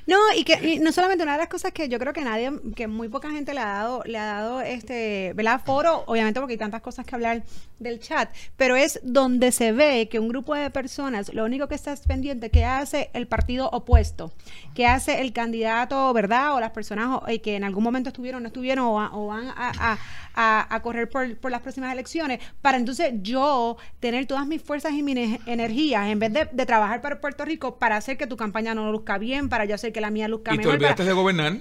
No, 0.06 0.18
y 0.36 0.44
que 0.44 0.80
no 0.80 0.92
solamente 0.92 1.22
una 1.22 1.32
de 1.32 1.38
las 1.38 1.48
cosas 1.48 1.72
que 1.72 1.88
yo 1.88 1.98
creo 1.98 2.12
que 2.12 2.22
nadie, 2.22 2.50
que 2.74 2.86
muy 2.86 3.08
poca 3.08 3.30
gente 3.30 3.54
le 3.54 3.60
ha 3.60 3.66
dado, 3.66 4.02
le 4.04 4.18
ha 4.18 4.24
dado 4.24 4.60
este, 4.60 5.32
¿verdad? 5.34 5.60
Foro, 5.64 6.04
obviamente 6.06 6.40
porque 6.40 6.54
hay 6.54 6.58
tantas 6.58 6.82
cosas 6.82 7.04
que 7.06 7.14
hablar 7.14 7.44
del 7.78 8.00
chat, 8.00 8.30
pero 8.56 8.76
es 8.76 9.00
donde 9.02 9.52
se 9.52 9.72
ve 9.72 10.08
que 10.10 10.18
un 10.18 10.28
grupo 10.28 10.54
de 10.54 10.70
personas, 10.70 11.32
lo 11.32 11.44
único 11.44 11.68
que 11.68 11.74
está 11.74 11.94
pendiente, 12.06 12.50
que 12.50 12.64
hace 12.64 13.10
el 13.12 13.26
partido 13.26 13.68
opuesto, 13.70 14.32
que 14.74 14.86
hace 14.86 15.20
el 15.20 15.32
candidato, 15.32 16.12
¿verdad? 16.12 16.54
O 16.54 16.60
las 16.60 16.70
personas 16.70 17.20
eh, 17.28 17.40
que 17.40 17.56
en 17.56 17.64
algún 17.64 17.84
momento 17.84 18.08
estuvieron, 18.08 18.42
no 18.42 18.48
estuvieron 18.48 18.86
o, 18.86 19.26
van 19.26 19.48
a, 19.48 19.98
a, 20.34 20.82
correr 20.82 21.08
por, 21.08 21.36
por 21.38 21.50
las 21.50 21.60
próximas 21.60 21.92
elecciones, 21.92 22.40
para 22.62 22.78
entonces 22.78 23.12
yo 23.22 23.76
tener 24.00 24.26
mis 24.46 24.62
fuerzas 24.62 24.92
y 24.92 25.02
mis 25.02 25.38
energías 25.46 26.08
en 26.08 26.18
vez 26.18 26.32
de, 26.32 26.66
trabajar 26.66 27.00
para 27.00 27.20
Puerto 27.20 27.44
Rico 27.44 27.78
para 27.78 27.96
hacer 27.96 28.16
que 28.16 28.26
tu 28.26 28.36
campaña 28.36 28.74
no 28.74 28.90
luzca 28.92 29.18
bien, 29.18 29.48
para 29.48 29.64
yo 29.64 29.74
hacer 29.74 29.92
que 29.92 30.00
la 30.00 30.10
mía 30.10 30.28
luzca 30.28 30.52
mejor. 30.52 30.64
Y 30.64 30.68
te 30.68 30.76
olvidaste 30.76 31.04
de 31.04 31.12
gobernar. 31.12 31.58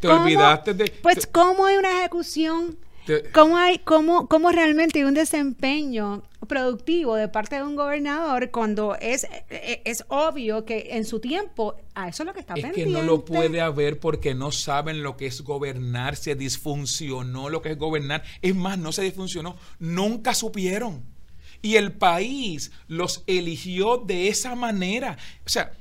te, 0.00 0.08
olvidaste 0.08 0.74
de... 0.74 0.92
Pues, 1.02 1.26
¿cómo 1.26 1.66
hay 1.66 1.76
una 1.76 2.00
ejecución 2.00 2.76
¿Cómo, 3.32 3.58
hay, 3.58 3.78
cómo, 3.80 4.28
¿Cómo 4.28 4.50
realmente 4.50 4.98
hay 4.98 5.04
un 5.04 5.14
desempeño 5.14 6.22
productivo 6.48 7.16
de 7.16 7.28
parte 7.28 7.56
de 7.56 7.62
un 7.62 7.76
gobernador 7.76 8.50
cuando 8.50 8.96
es, 8.98 9.26
e, 9.50 9.82
es, 9.84 10.04
obvio 10.08 10.64
que 10.64 10.88
en 10.92 11.04
su 11.04 11.20
tiempo 11.20 11.74
a 11.94 12.08
eso 12.08 12.22
es 12.22 12.26
lo 12.26 12.32
que 12.32 12.40
está 12.40 12.54
es 12.54 12.72
que 12.72 12.86
no 12.86 13.02
lo 13.02 13.24
puede 13.24 13.60
haber 13.60 13.98
porque 13.98 14.34
no 14.34 14.52
saben 14.52 15.02
lo 15.02 15.16
que 15.16 15.26
es 15.26 15.42
gobernar, 15.42 16.16
se 16.16 16.34
disfuncionó 16.34 17.50
lo 17.50 17.60
que 17.60 17.72
es 17.72 17.78
gobernar. 17.78 18.22
Es 18.40 18.54
más, 18.54 18.78
no 18.78 18.90
se 18.92 19.02
disfuncionó, 19.02 19.56
nunca 19.78 20.34
supieron. 20.34 21.13
Y 21.64 21.76
el 21.76 21.92
país 21.92 22.72
los 22.88 23.24
eligió 23.26 23.96
de 23.96 24.28
esa 24.28 24.54
manera. 24.54 25.16
O 25.46 25.48
sea, 25.48 25.72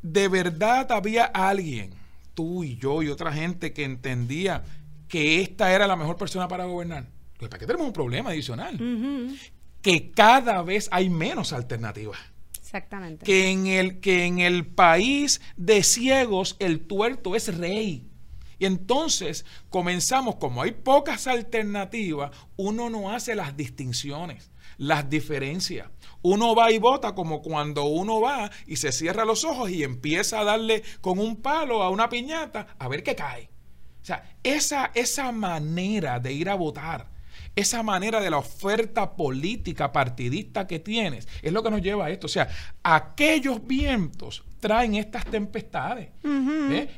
de 0.00 0.28
verdad 0.28 0.92
había 0.92 1.24
alguien, 1.24 1.94
tú 2.32 2.62
y 2.62 2.76
yo 2.76 3.02
y 3.02 3.08
otra 3.08 3.32
gente 3.32 3.72
que 3.72 3.82
entendía 3.82 4.62
que 5.08 5.40
esta 5.40 5.72
era 5.72 5.88
la 5.88 5.96
mejor 5.96 6.16
persona 6.16 6.46
para 6.46 6.64
gobernar. 6.66 7.08
Pues, 7.38 7.50
¿Para 7.50 7.58
qué 7.58 7.66
tenemos 7.66 7.88
un 7.88 7.92
problema 7.92 8.30
adicional? 8.30 8.78
Que 9.80 10.12
cada 10.12 10.62
vez 10.62 10.88
hay 10.92 11.10
menos 11.10 11.52
alternativas. 11.52 12.20
Exactamente. 12.56 13.24
Que 13.24 13.50
en, 13.50 13.66
el, 13.66 13.98
que 13.98 14.26
en 14.26 14.38
el 14.38 14.64
país 14.64 15.40
de 15.56 15.82
ciegos 15.82 16.54
el 16.60 16.86
tuerto 16.86 17.34
es 17.34 17.52
rey. 17.58 18.08
Y 18.60 18.66
entonces 18.66 19.44
comenzamos, 19.70 20.36
como 20.36 20.62
hay 20.62 20.70
pocas 20.70 21.26
alternativas, 21.26 22.30
uno 22.54 22.90
no 22.90 23.10
hace 23.10 23.34
las 23.34 23.56
distinciones, 23.56 24.51
las 24.78 25.08
diferencias. 25.08 25.88
Uno 26.22 26.54
va 26.54 26.70
y 26.70 26.78
vota 26.78 27.14
como 27.14 27.42
cuando 27.42 27.84
uno 27.84 28.20
va 28.20 28.50
y 28.66 28.76
se 28.76 28.92
cierra 28.92 29.24
los 29.24 29.44
ojos 29.44 29.70
y 29.70 29.82
empieza 29.82 30.40
a 30.40 30.44
darle 30.44 30.82
con 31.00 31.18
un 31.18 31.36
palo 31.36 31.82
a 31.82 31.90
una 31.90 32.08
piñata 32.08 32.68
a 32.78 32.88
ver 32.88 33.02
qué 33.02 33.14
cae. 33.16 33.50
O 34.02 34.04
sea, 34.04 34.36
esa, 34.42 34.90
esa 34.94 35.30
manera 35.30 36.18
de 36.18 36.32
ir 36.32 36.48
a 36.48 36.56
votar, 36.56 37.11
esa 37.54 37.82
manera 37.82 38.20
de 38.20 38.30
la 38.30 38.38
oferta 38.38 39.14
política 39.14 39.92
partidista 39.92 40.66
que 40.66 40.78
tienes, 40.78 41.28
es 41.42 41.52
lo 41.52 41.62
que 41.62 41.70
nos 41.70 41.82
lleva 41.82 42.06
a 42.06 42.10
esto. 42.10 42.26
O 42.26 42.30
sea, 42.30 42.48
aquellos 42.82 43.66
vientos 43.66 44.44
traen 44.60 44.94
estas 44.94 45.24
tempestades. 45.26 46.10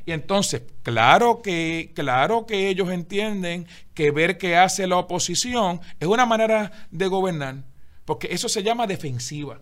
Y 0.05 0.11
entonces, 0.11 0.63
claro 0.83 1.41
que, 1.41 1.91
claro 1.95 2.45
que 2.45 2.69
ellos 2.69 2.89
entienden 2.89 3.67
que 3.93 4.11
ver 4.11 4.37
qué 4.37 4.55
hace 4.55 4.87
la 4.87 4.97
oposición 4.97 5.81
es 5.99 6.07
una 6.07 6.25
manera 6.25 6.71
de 6.91 7.07
gobernar, 7.07 7.63
porque 8.05 8.27
eso 8.31 8.47
se 8.47 8.63
llama 8.63 8.87
defensiva, 8.87 9.59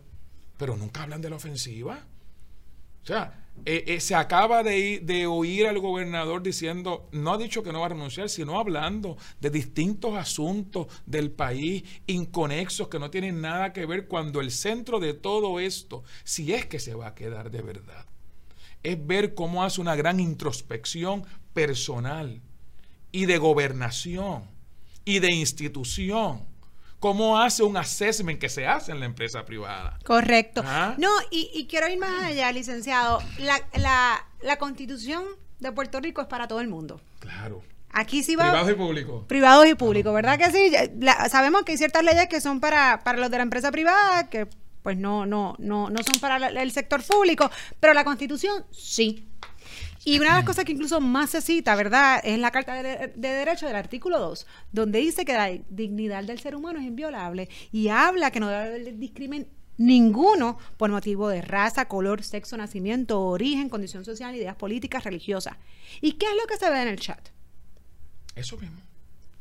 pero 0.58 0.76
nunca 0.76 1.04
hablan 1.04 1.22
de 1.22 1.30
la 1.30 1.38
ofensiva. 1.38 2.06
O 3.04 3.06
sea, 3.06 3.43
eh, 3.66 3.86
eh, 3.88 4.00
se 4.02 4.14
acaba 4.14 4.62
de, 4.62 5.00
de, 5.02 5.26
oír 5.26 5.68
al 5.68 5.80
gobernador 5.80 6.44
diciendo, 6.44 7.08
no 7.14 7.32
ha 7.34 7.38
dicho 7.38 7.64
que 7.64 7.72
no 7.72 7.80
va 7.80 7.86
a 7.86 7.90
renunciar, 7.90 8.28
sino 8.28 8.60
hablando 8.60 9.18
de 9.40 9.50
distintos 9.50 10.16
asuntos 10.16 10.88
del 11.06 11.32
país 11.32 11.84
inconexos 12.06 12.90
que 12.90 13.00
no 13.00 13.10
tienen 13.10 13.40
nada 13.40 13.72
que 13.72 13.86
ver 13.86 14.08
cuando 14.08 14.42
el 14.42 14.52
centro 14.52 15.00
de 15.00 15.14
todo 15.14 15.62
esto, 15.62 16.04
si 16.26 16.54
es 16.54 16.66
que 16.66 16.80
se 16.80 16.94
va 16.94 17.08
a 17.08 17.16
quedar 17.16 17.52
de 17.52 17.62
verdad, 17.62 18.06
es 18.84 19.08
ver 19.08 19.34
cómo 19.34 19.64
hace 19.64 19.80
una 19.80 19.96
gran 19.96 20.20
introspección 20.20 21.24
personal 21.54 22.42
y 23.14 23.28
de 23.28 23.38
gobernación 23.38 24.44
y 25.06 25.20
de 25.20 25.32
institución 25.32 26.53
cómo 27.04 27.38
hace 27.38 27.64
un 27.64 27.76
assessment 27.76 28.40
que 28.40 28.48
se 28.48 28.66
hace 28.66 28.94
en 28.94 29.02
la 29.02 29.06
empresa 29.06 29.44
privada. 29.44 30.00
Correcto. 30.06 30.64
No, 30.98 31.10
y, 31.32 31.68
quiero 31.70 31.90
ir 31.90 32.00
más 32.00 32.24
allá, 32.24 32.50
licenciado. 32.54 33.20
La, 33.74 34.58
constitución 34.58 35.26
de 35.60 35.74
Puerto 35.74 36.00
Rico 36.00 36.22
es 36.22 36.28
para 36.28 36.48
todo 36.48 36.62
el 36.62 36.70
mundo. 36.70 37.02
Claro. 37.20 37.62
Aquí 37.92 38.24
sí 38.24 38.38
va. 38.38 38.46
Privados 38.46 38.72
y 38.72 38.74
públicos. 38.76 39.26
Privados 39.28 39.68
y 39.68 39.76
públicos, 39.76 40.14
¿verdad 40.14 40.38
que 40.40 40.50
sí? 40.50 40.74
sabemos 41.30 41.64
que 41.64 41.74
hay 41.74 41.78
ciertas 41.78 42.06
leyes 42.06 42.30
que 42.30 42.40
son 42.40 42.62
para, 42.62 43.04
para 43.04 43.18
los 43.18 43.30
de 43.30 43.36
la 43.36 43.44
empresa 43.44 43.70
privada, 43.70 44.30
que 44.30 44.48
pues 44.82 44.96
no, 44.96 45.26
no, 45.26 45.56
no, 45.60 45.90
no 45.90 46.04
son 46.04 46.22
para 46.22 46.38
el 46.48 46.72
sector 46.72 47.04
público, 47.04 47.52
pero 47.82 47.94
la 47.94 48.06
constitución 48.06 48.64
sí. 48.72 49.28
Y 50.06 50.20
una 50.20 50.30
de 50.30 50.36
las 50.36 50.46
cosas 50.46 50.66
que 50.66 50.74
incluso 50.74 51.00
más 51.00 51.30
se 51.30 51.42
cita, 51.42 51.76
¿verdad?, 51.76 52.20
es 52.24 52.38
la 52.38 52.52
Carta 52.52 52.82
de, 52.82 53.14
Derecho 53.16 53.68
del 53.68 53.76
artículo 53.76 54.20
2, 54.20 54.46
donde 54.72 55.00
dice 55.00 55.24
que 55.24 55.34
la 55.34 55.50
dignidad 55.70 56.24
del 56.24 56.40
ser 56.40 56.56
humano 56.56 56.80
es 56.80 56.86
inviolable 56.86 57.50
y 57.72 57.88
habla 57.88 58.32
que 58.32 58.40
no 58.40 58.50
debe 58.50 58.64
haber 58.64 58.98
discrimen 58.98 59.48
ninguno 59.78 60.58
por 60.78 60.92
motivo 60.92 61.30
de 61.30 61.42
raza, 61.42 61.88
color, 61.88 62.24
sexo, 62.24 62.58
nacimiento, 62.58 63.22
origen, 63.22 63.70
condición 63.70 64.04
social, 64.04 64.36
ideas 64.36 64.56
políticas, 64.56 65.04
religiosas. 65.04 65.58
¿Y 66.02 66.14
qué 66.14 66.26
es 66.26 66.34
lo 66.40 66.48
que 66.48 66.58
se 66.58 66.70
ve 66.70 66.82
en 66.82 66.88
el 66.90 67.00
chat? 67.00 67.30
Eso 68.36 68.58
mismo, 68.58 68.82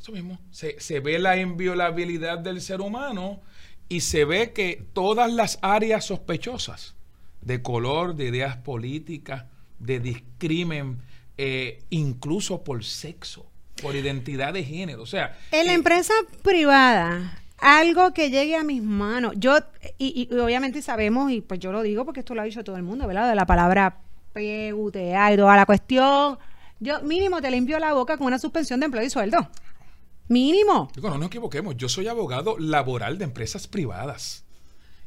eso 0.00 0.12
mismo. 0.12 0.38
Se, 0.50 0.78
se 0.80 1.00
ve 1.00 1.18
la 1.18 1.36
inviolabilidad 1.36 2.38
del 2.38 2.60
ser 2.60 2.80
humano 2.80 3.40
y 3.88 4.00
se 4.00 4.24
ve 4.24 4.52
que 4.52 4.86
todas 4.92 5.32
las 5.32 5.58
áreas 5.60 6.06
sospechosas 6.06 6.94
de 7.40 7.62
color, 7.62 8.14
de 8.14 8.28
ideas 8.28 8.56
políticas, 8.56 9.46
de 9.82 10.00
discrimen, 10.00 11.02
eh, 11.36 11.82
incluso 11.90 12.62
por 12.62 12.84
sexo, 12.84 13.46
por 13.82 13.94
identidad 13.96 14.52
de 14.52 14.64
género. 14.64 15.02
O 15.02 15.06
sea. 15.06 15.36
En 15.50 15.66
la 15.66 15.72
eh, 15.72 15.76
empresa 15.76 16.14
privada, 16.42 17.42
algo 17.58 18.12
que 18.12 18.30
llegue 18.30 18.56
a 18.56 18.64
mis 18.64 18.82
manos. 18.82 19.34
Yo, 19.36 19.58
y, 19.98 20.28
obviamente 20.32 20.82
sabemos, 20.82 21.30
y 21.30 21.40
pues 21.40 21.60
yo 21.60 21.72
lo 21.72 21.82
digo 21.82 22.04
porque 22.04 22.20
esto 22.20 22.34
lo 22.34 22.42
ha 22.42 22.44
dicho 22.44 22.64
todo 22.64 22.76
el 22.76 22.82
mundo, 22.82 23.06
¿verdad? 23.06 23.28
De 23.28 23.34
la 23.34 23.46
palabra 23.46 23.98
PUTA 24.32 25.32
y 25.32 25.36
toda 25.36 25.56
la 25.56 25.66
cuestión. 25.66 26.38
Yo 26.80 27.00
mínimo 27.02 27.40
te 27.40 27.50
limpio 27.50 27.78
la 27.78 27.92
boca 27.92 28.16
con 28.16 28.26
una 28.26 28.38
suspensión 28.38 28.80
de 28.80 28.86
empleo 28.86 29.04
y 29.04 29.10
sueldo. 29.10 29.48
Mínimo. 30.28 30.90
Digo, 30.94 31.10
no 31.10 31.18
nos 31.18 31.26
equivoquemos. 31.28 31.76
Yo 31.76 31.88
soy 31.88 32.08
abogado 32.08 32.56
laboral 32.58 33.18
de 33.18 33.24
empresas 33.24 33.66
privadas. 33.68 34.44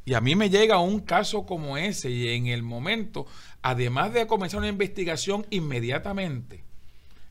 Y 0.05 0.13
a 0.13 0.21
mí 0.21 0.35
me 0.35 0.51
llega 0.51 0.79
un 0.79 0.99
caso 0.99 1.47
como 1.47 1.77
ese 1.77 2.11
y 2.11 2.29
en 2.29 2.45
el 2.45 2.61
momento, 2.61 3.25
además 3.65 4.13
de 4.13 4.27
comenzar 4.27 4.59
una 4.59 4.67
investigación 4.67 5.47
inmediatamente, 5.49 6.63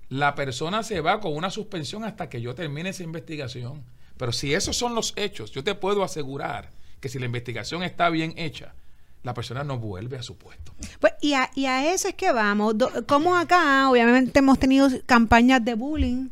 la 0.09 0.35
persona 0.35 0.83
se 0.83 1.01
va 1.01 1.21
con 1.21 1.37
una 1.37 1.49
suspensión 1.49 2.03
hasta 2.03 2.29
que 2.29 2.41
yo 2.41 2.57
termine 2.57 2.89
esa 2.89 3.05
investigación. 3.05 3.85
Pero 4.17 4.33
si 4.33 4.53
esos 4.53 4.77
son 4.77 4.97
los 4.97 5.13
hechos, 5.15 5.53
yo 5.53 5.63
te 5.63 5.77
puedo 5.77 6.03
asegurar 6.03 6.71
que 6.99 7.09
si 7.09 7.21
la 7.21 7.27
investigación 7.27 7.85
está 7.85 8.11
bien 8.11 8.35
hecha, 8.37 8.75
la 9.23 9.33
persona 9.33 9.63
no 9.63 9.79
vuelve 9.79 10.19
a 10.19 10.25
su 10.25 10.37
puesto. 10.37 10.75
Pues, 10.99 11.13
y, 11.21 11.35
a, 11.35 11.53
y 11.55 11.67
a 11.67 11.95
eso 11.95 12.09
es 12.09 12.15
que 12.15 12.33
vamos. 12.33 12.75
Como 13.07 13.37
acá, 13.37 13.89
obviamente 13.89 14.41
hemos 14.41 14.59
tenido 14.59 14.89
campañas 15.07 15.65
de 15.65 15.75
bullying 15.75 16.31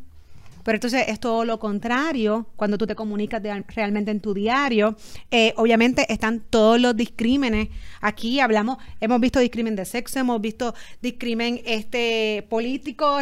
pero 0.63 0.77
entonces 0.77 1.05
es 1.07 1.19
todo 1.19 1.45
lo 1.45 1.59
contrario 1.59 2.47
cuando 2.55 2.77
tú 2.77 2.87
te 2.87 2.95
comunicas 2.95 3.41
realmente 3.67 4.11
en 4.11 4.19
tu 4.19 4.33
diario. 4.33 4.95
Eh, 5.31 5.53
obviamente 5.57 6.11
están 6.11 6.41
todos 6.49 6.79
los 6.79 6.95
discrímenes. 6.95 7.69
Aquí 8.01 8.39
hablamos, 8.39 8.77
hemos 8.99 9.19
visto 9.19 9.39
discrimen 9.39 9.75
de 9.75 9.85
sexo, 9.85 10.19
hemos 10.19 10.41
visto 10.41 10.73
discrimen 11.01 11.61
este, 11.65 12.45
político, 12.49 13.19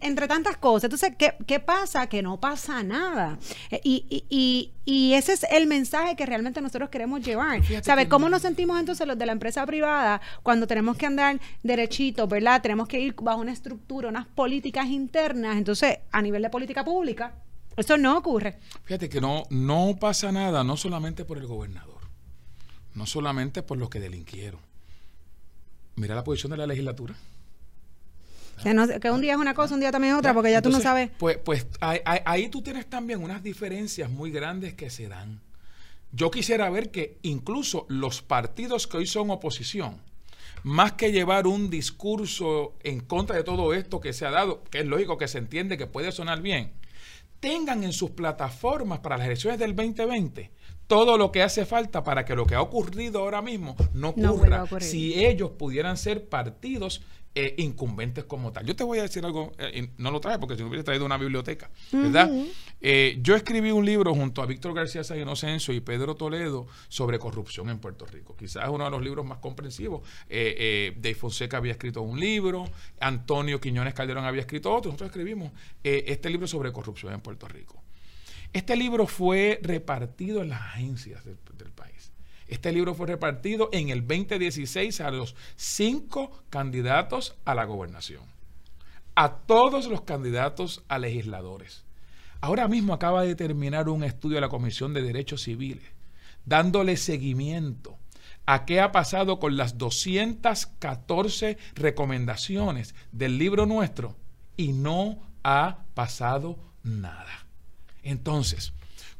entre 0.00 0.28
tantas 0.28 0.56
cosas. 0.56 0.84
Entonces, 0.84 1.12
¿qué, 1.18 1.34
¿qué, 1.46 1.60
pasa? 1.60 2.08
Que 2.08 2.22
no 2.22 2.38
pasa 2.40 2.82
nada. 2.82 3.38
Eh, 3.70 3.80
y, 3.82 4.04
y, 4.08 4.24
y, 4.28 4.72
ese 5.14 5.32
es 5.32 5.44
el 5.50 5.66
mensaje 5.66 6.14
que 6.14 6.24
realmente 6.24 6.60
nosotros 6.60 6.90
queremos 6.90 7.20
llevar. 7.20 7.60
¿Sabes 7.82 8.06
cómo 8.06 8.28
nos 8.28 8.42
sentimos 8.42 8.78
entonces 8.78 9.06
los 9.06 9.18
de 9.18 9.26
la 9.26 9.32
empresa 9.32 9.66
privada 9.66 10.20
cuando 10.44 10.66
tenemos 10.66 10.96
que 10.96 11.06
andar 11.06 11.40
derechito, 11.62 12.28
¿verdad? 12.28 12.62
Tenemos 12.62 12.86
que 12.86 13.00
ir 13.00 13.14
bajo 13.20 13.40
una 13.40 13.52
estructura, 13.52 14.08
unas 14.08 14.26
políticas 14.26 14.86
internas. 14.86 15.56
Entonces, 15.56 15.98
a 16.12 16.22
nivel 16.22 16.42
de 16.42 16.50
política 16.50 16.84
pública. 16.84 17.34
Eso 17.76 17.98
no 17.98 18.16
ocurre. 18.16 18.58
Fíjate 18.84 19.08
que 19.08 19.20
no, 19.20 19.42
no 19.50 19.96
pasa 20.00 20.32
nada, 20.32 20.64
no 20.64 20.76
solamente 20.76 21.24
por 21.24 21.36
el 21.36 21.46
gobernador, 21.46 22.00
no 22.94 23.06
solamente 23.06 23.62
por 23.62 23.76
los 23.76 23.90
que 23.90 24.00
delinquieron. 24.00 24.60
Mira 25.96 26.14
la 26.14 26.24
posición 26.24 26.52
de 26.52 26.58
la 26.58 26.66
legislatura. 26.66 27.14
Que, 28.62 29.10
un 29.10 29.20
día 29.20 29.32
es 29.32 29.38
una 29.38 29.54
cosa, 29.54 29.74
un 29.74 29.80
día 29.80 29.92
también 29.92 30.14
es 30.14 30.18
otra, 30.18 30.34
porque 30.34 30.50
ya 30.50 30.62
tú 30.62 30.70
no 30.70 30.80
sabes. 30.80 31.10
Pues, 31.18 31.38
pues 31.38 31.66
ahí, 31.80 32.00
ahí, 32.04 32.48
tú 32.48 32.62
tienes 32.62 32.86
también 32.86 33.22
unas 33.22 33.42
diferencias 33.42 34.10
muy 34.10 34.30
grandes 34.30 34.74
que 34.74 34.90
se 34.90 35.08
dan. 35.08 35.40
Yo 36.12 36.30
quisiera 36.30 36.70
ver 36.70 36.90
que 36.90 37.18
incluso 37.22 37.84
los 37.88 38.22
partidos 38.22 38.86
que 38.86 38.98
hoy 38.98 39.06
son 39.06 39.30
oposición, 39.30 40.00
más 40.62 40.92
que 40.92 41.12
llevar 41.12 41.46
un 41.46 41.68
discurso 41.68 42.74
en 42.82 43.00
contra 43.00 43.36
de 43.36 43.44
todo 43.44 43.74
esto 43.74 44.00
que 44.00 44.12
se 44.12 44.24
ha 44.24 44.30
dado, 44.30 44.64
que 44.64 44.80
es 44.80 44.86
lógico 44.86 45.18
que 45.18 45.28
se 45.28 45.38
entiende 45.38 45.76
que 45.76 45.86
puede 45.86 46.10
sonar 46.12 46.40
bien, 46.40 46.72
tengan 47.40 47.84
en 47.84 47.92
sus 47.92 48.10
plataformas 48.10 49.00
para 49.00 49.18
las 49.18 49.26
elecciones 49.26 49.58
del 49.58 49.76
2020 49.76 50.50
todo 50.86 51.18
lo 51.18 51.32
que 51.32 51.42
hace 51.42 51.66
falta 51.66 52.04
para 52.04 52.24
que 52.24 52.34
lo 52.34 52.46
que 52.46 52.54
ha 52.54 52.62
ocurrido 52.62 53.20
ahora 53.20 53.42
mismo 53.42 53.76
no 53.92 54.10
ocurra. 54.10 54.66
si 54.80 55.24
ellos 55.24 55.50
pudieran 55.50 55.96
ser 55.96 56.28
partidos 56.28 57.02
eh, 57.38 57.54
incumbentes 57.58 58.24
como 58.24 58.50
tal. 58.50 58.64
Yo 58.64 58.74
te 58.74 58.82
voy 58.82 58.98
a 58.98 59.02
decir 59.02 59.22
algo, 59.22 59.52
eh, 59.58 59.90
no 59.98 60.10
lo 60.10 60.20
traje 60.20 60.38
porque 60.38 60.56
si 60.56 60.62
no 60.62 60.68
hubiera 60.68 60.82
traído 60.82 61.04
una 61.04 61.18
biblioteca, 61.18 61.68
¿verdad? 61.92 62.30
Eh, 62.80 63.18
yo 63.20 63.36
escribí 63.36 63.70
un 63.72 63.84
libro 63.84 64.14
junto 64.14 64.40
a 64.40 64.46
Víctor 64.46 64.72
García 64.72 65.02
Inocencio 65.14 65.74
y 65.74 65.80
Pedro 65.80 66.14
Toledo 66.14 66.66
sobre 66.88 67.18
corrupción 67.18 67.68
en 67.68 67.78
Puerto 67.78 68.06
Rico. 68.06 68.34
Quizás 68.38 68.70
uno 68.70 68.86
de 68.86 68.90
los 68.90 69.02
libros 69.02 69.26
más 69.26 69.36
comprensivos. 69.36 70.00
Dave 70.30 71.14
Fonseca 71.14 71.58
había 71.58 71.72
escrito 71.72 72.00
un 72.00 72.18
libro, 72.18 72.64
Antonio 73.00 73.60
Quiñones 73.60 73.92
Calderón 73.92 74.24
había 74.24 74.40
escrito 74.40 74.72
otro. 74.72 74.90
Nosotros 74.90 75.10
escribimos 75.10 75.52
este 75.82 76.30
libro 76.30 76.46
sobre 76.46 76.72
corrupción 76.72 77.12
en 77.12 77.20
Puerto 77.20 77.46
Rico. 77.48 77.82
Este 78.50 78.76
libro 78.76 79.06
fue 79.06 79.60
repartido 79.62 80.40
en 80.40 80.48
las 80.48 80.62
agencias 80.62 81.22
del, 81.26 81.36
del 81.58 81.70
país. 81.70 81.95
Este 82.48 82.72
libro 82.72 82.94
fue 82.94 83.08
repartido 83.08 83.68
en 83.72 83.88
el 83.88 84.06
2016 84.06 85.00
a 85.00 85.10
los 85.10 85.34
cinco 85.56 86.30
candidatos 86.48 87.36
a 87.44 87.54
la 87.54 87.64
gobernación, 87.64 88.22
a 89.14 89.38
todos 89.38 89.86
los 89.86 90.02
candidatos 90.02 90.84
a 90.88 90.98
legisladores. 90.98 91.84
Ahora 92.40 92.68
mismo 92.68 92.94
acaba 92.94 93.22
de 93.22 93.34
terminar 93.34 93.88
un 93.88 94.04
estudio 94.04 94.36
de 94.36 94.42
la 94.42 94.48
Comisión 94.48 94.94
de 94.94 95.02
Derechos 95.02 95.42
Civiles, 95.42 95.84
dándole 96.44 96.96
seguimiento 96.96 97.98
a 98.46 98.64
qué 98.64 98.80
ha 98.80 98.92
pasado 98.92 99.40
con 99.40 99.56
las 99.56 99.76
214 99.76 101.58
recomendaciones 101.74 102.94
del 103.10 103.38
libro 103.38 103.66
nuestro 103.66 104.14
y 104.56 104.72
no 104.72 105.18
ha 105.42 105.78
pasado 105.94 106.58
nada. 106.84 107.46
Entonces, 108.04 108.72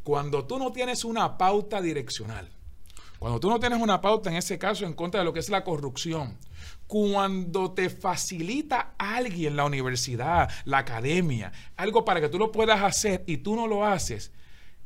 cuando 0.04 0.44
tú 0.44 0.60
no 0.60 0.70
tienes 0.70 1.04
una 1.04 1.36
pauta 1.36 1.82
direccional, 1.82 2.48
cuando 3.18 3.40
tú 3.40 3.48
no 3.48 3.60
tienes 3.60 3.80
una 3.80 4.00
pauta, 4.00 4.30
en 4.30 4.36
ese 4.36 4.58
caso, 4.58 4.84
en 4.84 4.94
contra 4.94 5.20
de 5.20 5.24
lo 5.24 5.32
que 5.32 5.40
es 5.40 5.48
la 5.48 5.64
corrupción, 5.64 6.38
cuando 6.86 7.72
te 7.72 7.90
facilita 7.90 8.94
alguien, 8.98 9.56
la 9.56 9.64
universidad, 9.64 10.50
la 10.64 10.78
academia, 10.78 11.52
algo 11.76 12.04
para 12.04 12.20
que 12.20 12.28
tú 12.28 12.38
lo 12.38 12.52
puedas 12.52 12.82
hacer 12.82 13.24
y 13.26 13.38
tú 13.38 13.56
no 13.56 13.66
lo 13.66 13.84
haces, 13.84 14.32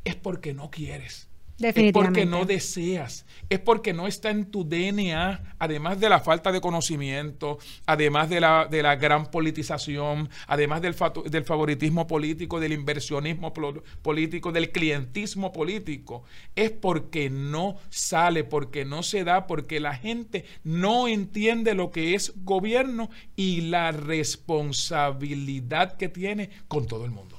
es 0.05 0.17
porque 0.17 0.55
no 0.55 0.71
quieres. 0.71 1.30
Es 1.61 1.93
porque 1.93 2.27
no 2.27 2.45
deseas, 2.45 3.27
es 3.49 3.59
porque 3.59 3.93
no 3.93 4.07
está 4.07 4.31
en 4.31 4.51
tu 4.51 4.65
DNA, 4.65 5.57
además 5.59 6.01
de 6.01 6.09
la 6.09 6.21
falta 6.21 6.53
de 6.53 6.61
conocimiento, 6.61 7.59
además 7.87 8.31
de 8.31 8.41
la, 8.41 8.67
de 8.67 8.83
la 8.83 8.97
gran 8.97 9.31
politización, 9.31 10.31
además 10.47 10.81
del, 10.81 10.95
del 11.31 11.45
favoritismo 11.45 12.07
político, 12.07 12.61
del 12.61 12.73
inversionismo 12.73 13.53
político, 13.53 14.53
del 14.53 14.71
clientismo 14.71 15.53
político. 15.53 16.25
Es 16.57 16.71
porque 16.71 17.29
no 17.29 17.77
sale, 17.91 18.45
porque 18.45 18.85
no 18.85 19.03
se 19.03 19.25
da, 19.25 19.47
porque 19.47 19.81
la 19.81 19.95
gente 19.95 20.45
no 20.65 21.09
entiende 21.09 21.75
lo 21.75 21.91
que 21.91 22.15
es 22.15 22.33
gobierno 22.45 23.11
y 23.37 23.63
la 23.63 23.93
responsabilidad 23.93 25.97
que 25.97 26.09
tiene 26.09 26.51
con 26.69 26.87
todo 26.87 27.05
el 27.05 27.11
mundo. 27.11 27.37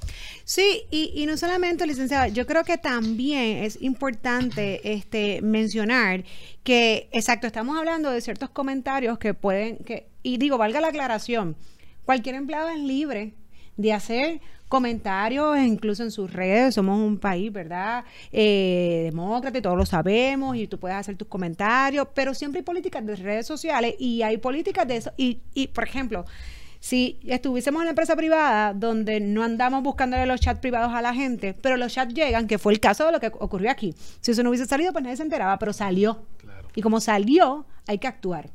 Sí, 0.54 0.84
y, 0.92 1.14
y 1.16 1.26
no 1.28 1.38
solamente, 1.38 1.88
licenciada, 1.88 2.28
yo 2.28 2.46
creo 2.46 2.66
que 2.66 2.78
también 2.78 3.64
es 3.64 3.82
importante 3.82 4.82
este, 4.92 5.42
mencionar 5.42 6.26
que, 6.66 7.08
exacto, 7.14 7.48
estamos 7.48 7.78
hablando 7.78 8.12
de 8.12 8.20
ciertos 8.20 8.50
comentarios 8.50 9.18
que 9.18 9.34
pueden, 9.34 9.78
que, 9.78 10.10
y 10.24 10.40
digo, 10.40 10.58
valga 10.58 10.82
la 10.82 10.90
aclaración, 10.90 11.56
cualquier 12.04 12.36
empleado 12.36 12.68
es 12.68 12.80
libre 12.80 13.34
de 13.78 13.94
hacer 13.94 14.42
comentarios, 14.68 15.58
incluso 15.58 16.04
en 16.04 16.12
sus 16.12 16.30
redes, 16.34 16.76
somos 16.76 17.00
un 17.00 17.18
país, 17.18 17.50
¿verdad? 17.54 18.04
Eh, 18.34 19.04
demócrata 19.06 19.62
todos 19.62 19.78
lo 19.78 19.86
sabemos 19.86 20.58
y 20.58 20.68
tú 20.68 20.78
puedes 20.78 20.98
hacer 20.98 21.16
tus 21.16 21.30
comentarios, 21.30 22.10
pero 22.14 22.34
siempre 22.34 22.60
hay 22.60 22.66
políticas 22.66 23.06
de 23.06 23.16
redes 23.16 23.48
sociales 23.48 23.96
y 24.00 24.22
hay 24.22 24.36
políticas 24.36 24.86
de 24.86 24.98
eso. 24.98 25.14
Y, 25.16 25.40
y 25.54 25.68
por 25.68 25.86
ejemplo, 25.86 26.26
si 26.82 27.20
estuviésemos 27.26 27.82
en 27.82 27.86
la 27.86 27.92
empresa 27.92 28.16
privada 28.16 28.74
donde 28.74 29.20
no 29.20 29.44
andamos 29.44 29.84
buscándole 29.84 30.26
los 30.26 30.42
chats 30.42 30.60
privados 30.60 30.92
a 30.94 31.02
la 31.02 31.14
gente, 31.14 31.54
pero 31.54 31.78
los 31.78 31.94
chats 31.94 32.14
llegan, 32.14 32.48
que 32.48 32.58
fue 32.58 32.74
el 32.74 32.80
caso 32.80 33.06
de 33.06 33.12
lo 33.12 33.20
que 33.20 33.28
ocurrió 33.28 33.70
aquí. 33.70 33.94
Si 34.20 34.32
eso 34.32 34.42
no 34.42 34.50
hubiese 34.50 34.66
salido, 34.66 34.92
pues 34.92 35.04
nadie 35.04 35.16
se 35.16 35.24
enteraba, 35.24 35.58
pero 35.60 35.74
salió. 35.74 36.26
Y 36.76 36.82
como 36.82 37.00
salió, 37.00 37.66
hay 37.88 38.00
que 38.00 38.08
actuar. 38.08 38.50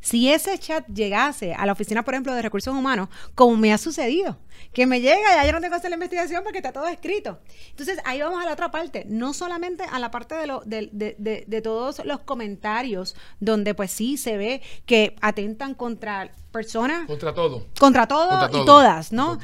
Si 0.00 0.30
ese 0.32 0.58
chat 0.58 0.86
llegase 0.88 1.54
a 1.54 1.66
la 1.66 1.72
oficina, 1.72 2.04
por 2.04 2.14
ejemplo, 2.14 2.34
de 2.34 2.42
recursos 2.42 2.74
humanos, 2.74 3.08
como 3.34 3.56
me 3.56 3.72
ha 3.72 3.78
sucedido, 3.78 4.38
que 4.72 4.86
me 4.86 5.00
llega 5.00 5.18
y 5.18 5.36
ya 5.36 5.46
yo 5.46 5.52
no 5.52 5.60
tengo 5.60 5.72
que 5.72 5.78
hacer 5.78 5.90
la 5.90 5.96
investigación 5.96 6.42
porque 6.42 6.58
está 6.58 6.72
todo 6.72 6.86
escrito. 6.86 7.38
Entonces, 7.70 7.98
ahí 8.04 8.20
vamos 8.20 8.42
a 8.42 8.46
la 8.46 8.52
otra 8.52 8.70
parte, 8.70 9.04
no 9.06 9.32
solamente 9.32 9.84
a 9.84 9.98
la 9.98 10.10
parte 10.10 10.34
de, 10.34 10.46
lo, 10.46 10.62
de, 10.64 10.88
de, 10.92 11.44
de, 11.46 11.62
todos 11.62 12.04
los 12.04 12.20
comentarios, 12.20 13.14
donde 13.40 13.74
pues 13.74 13.90
sí 13.90 14.16
se 14.16 14.36
ve 14.38 14.62
que 14.86 15.16
atentan 15.20 15.74
contra 15.74 16.30
personas. 16.50 17.06
Contra 17.06 17.34
todo. 17.34 17.66
Contra 17.78 18.06
todo, 18.06 18.48
y 18.52 18.64
todas, 18.64 19.12
¿no? 19.12 19.38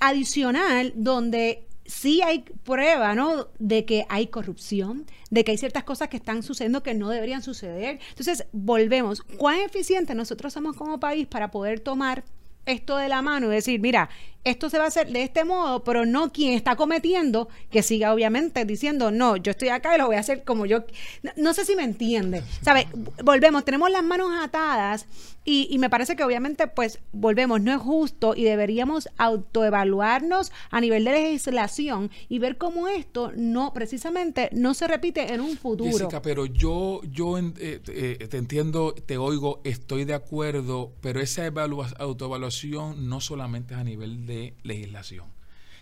Adicional, 0.00 0.92
donde 0.96 1.66
sí 1.86 2.22
hay 2.22 2.40
prueba, 2.40 3.14
¿no? 3.14 3.48
De 3.58 3.84
que 3.84 4.06
hay 4.08 4.28
corrupción, 4.28 5.06
de 5.30 5.44
que 5.44 5.52
hay 5.52 5.58
ciertas 5.58 5.84
cosas 5.84 6.08
que 6.08 6.16
están 6.16 6.42
sucediendo 6.42 6.82
que 6.82 6.94
no 6.94 7.10
deberían 7.10 7.42
suceder. 7.42 8.00
Entonces, 8.10 8.46
volvemos. 8.52 9.22
¿Cuán 9.22 9.60
eficientes 9.60 10.16
nosotros 10.16 10.52
somos 10.52 10.76
como 10.76 11.00
país 11.00 11.26
para 11.26 11.50
poder 11.50 11.80
tomar 11.80 12.24
esto 12.66 12.96
de 12.96 13.08
la 13.08 13.22
mano 13.22 13.48
y 13.48 13.54
decir, 13.54 13.80
mira, 13.80 14.08
esto 14.44 14.68
se 14.70 14.78
va 14.78 14.84
a 14.84 14.88
hacer 14.88 15.10
de 15.10 15.22
este 15.22 15.44
modo, 15.44 15.82
pero 15.84 16.06
no 16.06 16.32
quien 16.32 16.52
está 16.52 16.76
cometiendo 16.76 17.48
que 17.70 17.82
siga 17.82 18.12
obviamente 18.12 18.64
diciendo, 18.64 19.10
no, 19.10 19.36
yo 19.36 19.50
estoy 19.50 19.68
acá 19.68 19.94
y 19.94 19.98
lo 19.98 20.06
voy 20.06 20.16
a 20.16 20.20
hacer 20.20 20.44
como 20.44 20.66
yo. 20.66 20.84
No, 21.36 21.54
sé 21.54 21.64
si 21.64 21.74
me 21.74 21.84
entiende. 21.84 22.42
¿Sabes? 22.62 22.86
Volvemos, 23.24 23.64
tenemos 23.64 23.90
las 23.90 24.04
manos 24.04 24.30
atadas 24.42 25.06
y, 25.46 25.68
y, 25.70 25.78
me 25.78 25.90
parece 25.90 26.16
que 26.16 26.24
obviamente, 26.24 26.66
pues, 26.68 27.00
volvemos, 27.12 27.60
no 27.60 27.70
es 27.70 27.78
justo 27.78 28.34
y 28.34 28.44
deberíamos 28.44 29.08
autoevaluarnos 29.18 30.52
a 30.70 30.80
nivel 30.80 31.04
de 31.04 31.12
legislación 31.12 32.10
y 32.30 32.38
ver 32.38 32.56
cómo 32.56 32.88
esto 32.88 33.30
no, 33.36 33.74
precisamente, 33.74 34.48
no 34.52 34.72
se 34.72 34.88
repite 34.88 35.34
en 35.34 35.42
un 35.42 35.58
futuro. 35.58 35.90
Jessica, 35.90 36.22
pero 36.22 36.46
yo, 36.46 37.02
yo 37.04 37.36
eh, 37.38 37.52
eh, 37.58 38.26
te 38.30 38.38
entiendo, 38.38 38.94
te 38.94 39.18
oigo, 39.18 39.60
estoy 39.64 40.06
de 40.06 40.14
acuerdo, 40.14 40.92
pero 41.02 41.20
esa 41.20 41.46
autoevaluación 41.46 43.06
no 43.08 43.20
solamente 43.20 43.74
es 43.74 43.80
a 43.80 43.84
nivel 43.84 44.26
de 44.26 44.33
legislación. 44.62 45.34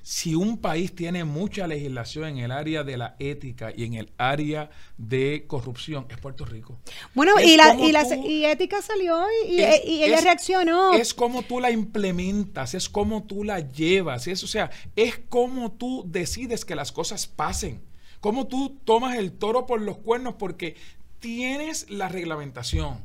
Si 0.04 0.34
un 0.34 0.58
país 0.58 0.92
tiene 0.96 1.22
mucha 1.22 1.68
legislación 1.68 2.24
en 2.24 2.38
el 2.38 2.50
área 2.50 2.82
de 2.82 2.96
la 2.96 3.14
ética 3.20 3.72
y 3.74 3.84
en 3.84 3.94
el 3.94 4.10
área 4.18 4.68
de 4.98 5.44
corrupción, 5.46 6.06
es 6.10 6.18
Puerto 6.18 6.44
Rico. 6.44 6.76
Bueno, 7.14 7.34
y, 7.40 7.56
la, 7.56 7.76
y, 7.76 8.44
ética 8.44 8.82
salió 8.82 9.24
y, 9.46 9.60
ella 9.60 10.20
reaccionó. 10.20 10.94
Es 10.94 11.14
como 11.14 11.42
tú 11.42 11.60
la 11.60 11.70
implementas, 11.70 12.74
es 12.74 12.88
como 12.88 13.22
tú 13.22 13.44
la 13.44 13.60
llevas, 13.60 14.26
es, 14.26 14.42
o 14.42 14.48
sea, 14.48 14.70
es 14.96 15.20
como 15.28 15.70
tú 15.70 16.04
decides 16.08 16.64
que 16.64 16.74
las 16.74 16.90
cosas 16.90 17.28
pasen, 17.28 17.80
como 18.18 18.48
tú 18.48 18.80
tomas 18.84 19.16
el 19.16 19.30
toro 19.30 19.66
por 19.66 19.80
los 19.80 19.98
cuernos 19.98 20.34
porque 20.34 20.74
tienes 21.20 21.88
la 21.88 22.08
reglamentación, 22.08 22.98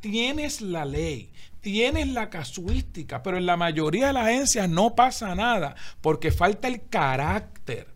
tienes 0.00 0.60
la 0.60 0.84
ley, 0.84 1.30
tienes 1.62 2.08
la 2.08 2.28
casuística, 2.28 3.22
pero 3.22 3.38
en 3.38 3.46
la 3.46 3.56
mayoría 3.56 4.08
de 4.08 4.12
las 4.12 4.26
agencias 4.26 4.68
no 4.68 4.94
pasa 4.94 5.34
nada 5.34 5.74
porque 6.02 6.30
falta 6.30 6.68
el 6.68 6.86
carácter, 6.88 7.86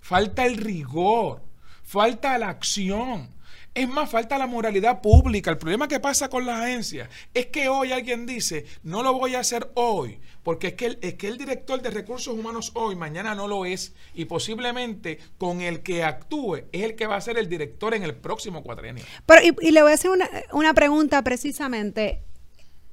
falta 0.00 0.46
el 0.46 0.56
rigor, 0.56 1.42
falta 1.82 2.38
la 2.38 2.48
acción. 2.48 3.36
Es 3.74 3.86
más, 3.86 4.08
falta 4.08 4.38
la 4.38 4.46
moralidad 4.46 5.02
pública. 5.02 5.50
El 5.50 5.58
problema 5.58 5.86
que 5.86 6.00
pasa 6.00 6.30
con 6.30 6.46
las 6.46 6.62
agencias 6.62 7.10
es 7.34 7.48
que 7.48 7.68
hoy 7.68 7.92
alguien 7.92 8.24
dice, 8.24 8.64
no 8.82 9.02
lo 9.02 9.12
voy 9.12 9.34
a 9.34 9.40
hacer 9.40 9.70
hoy, 9.74 10.18
porque 10.42 10.68
es 10.68 10.74
que 10.74 10.86
el, 10.86 10.98
es 11.02 11.14
que 11.14 11.28
el 11.28 11.36
director 11.36 11.82
de 11.82 11.90
recursos 11.90 12.32
humanos 12.32 12.70
hoy, 12.72 12.96
mañana 12.96 13.34
no 13.34 13.48
lo 13.48 13.66
es, 13.66 13.92
y 14.14 14.24
posiblemente 14.24 15.18
con 15.36 15.60
el 15.60 15.82
que 15.82 16.04
actúe 16.04 16.56
es 16.72 16.84
el 16.84 16.94
que 16.94 17.06
va 17.06 17.16
a 17.16 17.20
ser 17.20 17.36
el 17.36 17.50
director 17.50 17.92
en 17.92 18.02
el 18.02 18.14
próximo 18.14 18.62
cuatrenio. 18.62 19.04
Pero, 19.26 19.42
y, 19.60 19.70
le 19.72 19.82
voy 19.82 19.90
a 19.90 19.94
hacer 19.94 20.10
una, 20.10 20.26
una 20.52 20.72
pregunta 20.72 21.20
precisamente. 21.22 22.22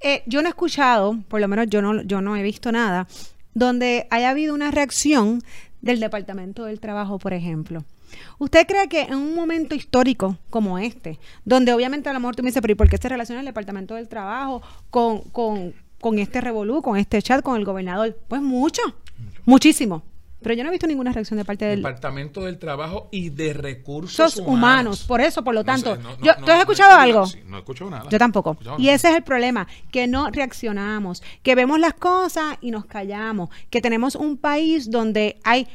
Eh, 0.04 0.22
yo 0.26 0.42
no 0.42 0.50
he 0.50 0.50
escuchado, 0.50 1.18
por 1.30 1.40
lo 1.40 1.48
menos 1.48 1.68
yo 1.70 1.82
no, 1.82 2.02
yo 2.02 2.22
no 2.22 2.36
he 2.36 2.44
visto 2.44 2.72
nada, 2.74 3.08
donde 3.54 4.06
haya 4.12 4.30
habido 4.30 4.54
una 4.54 4.70
reacción 4.70 5.42
del 5.82 6.02
Departamento 6.02 6.66
del 6.66 6.82
Trabajo, 6.82 7.20
por 7.20 7.32
ejemplo. 7.32 7.86
¿Usted 8.38 8.68
cree 8.68 8.90
que 8.90 9.04
en 9.04 9.16
un 9.16 9.34
momento 9.34 9.76
histórico 9.76 10.38
como 10.50 10.78
este, 10.78 11.20
donde 11.46 11.74
obviamente 11.74 12.10
a 12.10 12.14
lo 12.14 12.20
mejor 12.20 12.36
tú 12.36 12.44
me 12.44 12.50
dices, 12.50 12.62
pero 12.62 12.74
¿y 12.74 12.76
por 12.76 12.90
qué 12.90 12.98
se 12.98 13.10
relaciona 13.10 13.40
el 13.40 13.46
Departamento 13.46 13.96
del 13.96 14.10
Trabajo 14.10 14.62
con, 14.90 15.22
con, 15.22 15.74
con 16.02 16.20
este 16.20 16.42
revolú, 16.42 16.82
con 16.82 16.98
este 16.98 17.22
chat, 17.22 17.42
con 17.42 17.58
el 17.58 17.66
gobernador? 17.66 18.18
Pues 18.28 18.42
mucho, 18.42 18.82
muchísimo. 19.46 20.04
Pero 20.44 20.56
yo 20.56 20.64
no 20.64 20.70
he 20.70 20.72
visto 20.72 20.88
ninguna 20.88 21.12
reacción 21.12 21.38
de 21.38 21.46
parte 21.46 21.66
del 21.66 21.80
Departamento 21.80 22.44
del 22.44 22.60
Trabajo 22.60 23.08
y 23.12 23.30
de 23.30 23.54
Recursos 23.54 24.38
humanos. 24.38 24.54
humanos. 24.54 25.04
Por 25.08 25.22
eso, 25.22 25.44
por 25.44 25.56
lo 25.56 25.64
tanto, 25.64 25.98
yo, 26.22 26.34
¿tú 26.36 26.52
has 26.52 26.60
escuchado 26.60 27.00
algo? 27.00 27.26
no 27.46 27.58
he 27.58 27.60
escuchado 27.60 27.90
nada. 27.90 28.10
Yo 28.10 28.20
tampoco. 28.20 28.58
y 28.78 28.90
ese 28.90 29.10
es 29.10 29.16
el 29.16 29.24
problema, 29.24 29.68
que 29.92 30.08
no 30.08 30.30
reaccionamos, 30.30 31.24
que 31.42 31.56
vemos 31.56 31.80
las 31.80 31.94
cosas 31.94 32.58
y 32.62 32.72
nos 32.72 32.86
callamos, 32.86 33.50
que 33.70 33.82
tenemos 33.82 34.16
un 34.16 34.38
país 34.38 34.92
donde 34.92 35.40
hay 35.44 35.68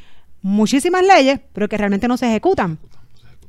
muchísimas 0.43 1.03
leyes, 1.03 1.41
pero 1.53 1.69
que 1.69 1.77
realmente 1.77 2.07
no 2.07 2.17
se 2.17 2.27
ejecutan 2.27 2.79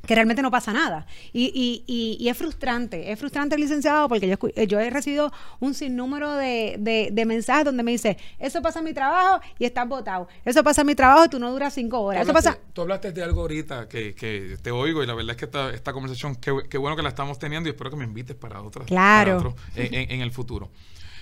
que 0.06 0.14
realmente 0.14 0.42
no 0.42 0.50
pasa 0.50 0.72
nada. 0.72 1.06
Y, 1.32 1.52
y, 1.86 2.16
y, 2.18 2.28
es 2.28 2.36
frustrante, 2.36 3.12
es 3.12 3.18
frustrante, 3.18 3.56
licenciado, 3.58 4.08
porque 4.08 4.28
yo, 4.28 4.64
yo 4.64 4.80
he 4.80 4.90
recibido 4.90 5.32
un 5.60 5.74
sinnúmero 5.74 6.34
de, 6.34 6.76
de, 7.12 7.26
mensajes 7.26 7.64
donde 7.64 7.82
me 7.82 7.92
dice, 7.92 8.16
eso 8.38 8.62
pasa 8.62 8.80
en 8.80 8.86
mi 8.86 8.94
trabajo 8.94 9.40
y 9.58 9.64
estás 9.64 9.86
votado, 9.86 10.28
eso 10.44 10.64
pasa 10.64 10.80
en 10.80 10.88
mi 10.88 10.94
trabajo 10.94 11.26
y 11.26 11.28
tú 11.28 11.38
no 11.38 11.50
duras 11.52 11.74
cinco 11.74 12.00
horas. 12.00 12.22
Tú 12.26 12.30
eso 12.30 12.38
hablaste, 12.38 12.60
pasa... 12.60 12.72
tú 12.72 12.82
hablaste 12.82 13.12
de 13.12 13.22
algo 13.22 13.42
ahorita 13.42 13.88
que, 13.88 14.14
que, 14.14 14.56
te 14.62 14.70
oigo 14.70 15.02
y 15.02 15.06
la 15.06 15.14
verdad 15.14 15.32
es 15.32 15.36
que 15.36 15.44
esta, 15.44 15.70
esta 15.70 15.92
conversación, 15.92 16.36
qué, 16.36 16.78
bueno 16.78 16.96
que 16.96 17.02
la 17.02 17.10
estamos 17.10 17.38
teniendo 17.38 17.68
y 17.68 17.72
espero 17.72 17.90
que 17.90 17.96
me 17.96 18.04
invites 18.04 18.36
para 18.36 18.62
otras. 18.62 18.86
Claro. 18.86 19.54
en, 19.76 20.20
el 20.20 20.32
futuro. 20.32 20.70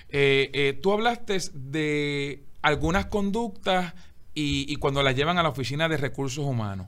Eh, 0.08 0.50
eh, 0.52 0.78
tú 0.80 0.92
hablaste 0.92 1.38
de 1.52 2.44
algunas 2.62 3.06
conductas 3.06 3.94
y, 4.34 4.76
cuando 4.76 5.02
las 5.02 5.16
llevan 5.16 5.38
a 5.38 5.42
la 5.42 5.48
oficina 5.48 5.88
de 5.88 5.96
recursos 5.96 6.44
humanos. 6.44 6.86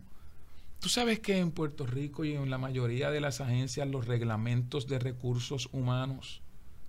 Tú 0.80 0.88
sabes 0.88 1.20
que 1.20 1.38
en 1.38 1.50
Puerto 1.50 1.86
Rico 1.86 2.24
y 2.24 2.34
en 2.34 2.48
la 2.48 2.56
mayoría 2.56 3.10
de 3.10 3.20
las 3.20 3.40
agencias 3.40 3.86
los 3.86 4.06
reglamentos 4.06 4.86
de 4.88 4.98
recursos 4.98 5.68
humanos 5.72 6.40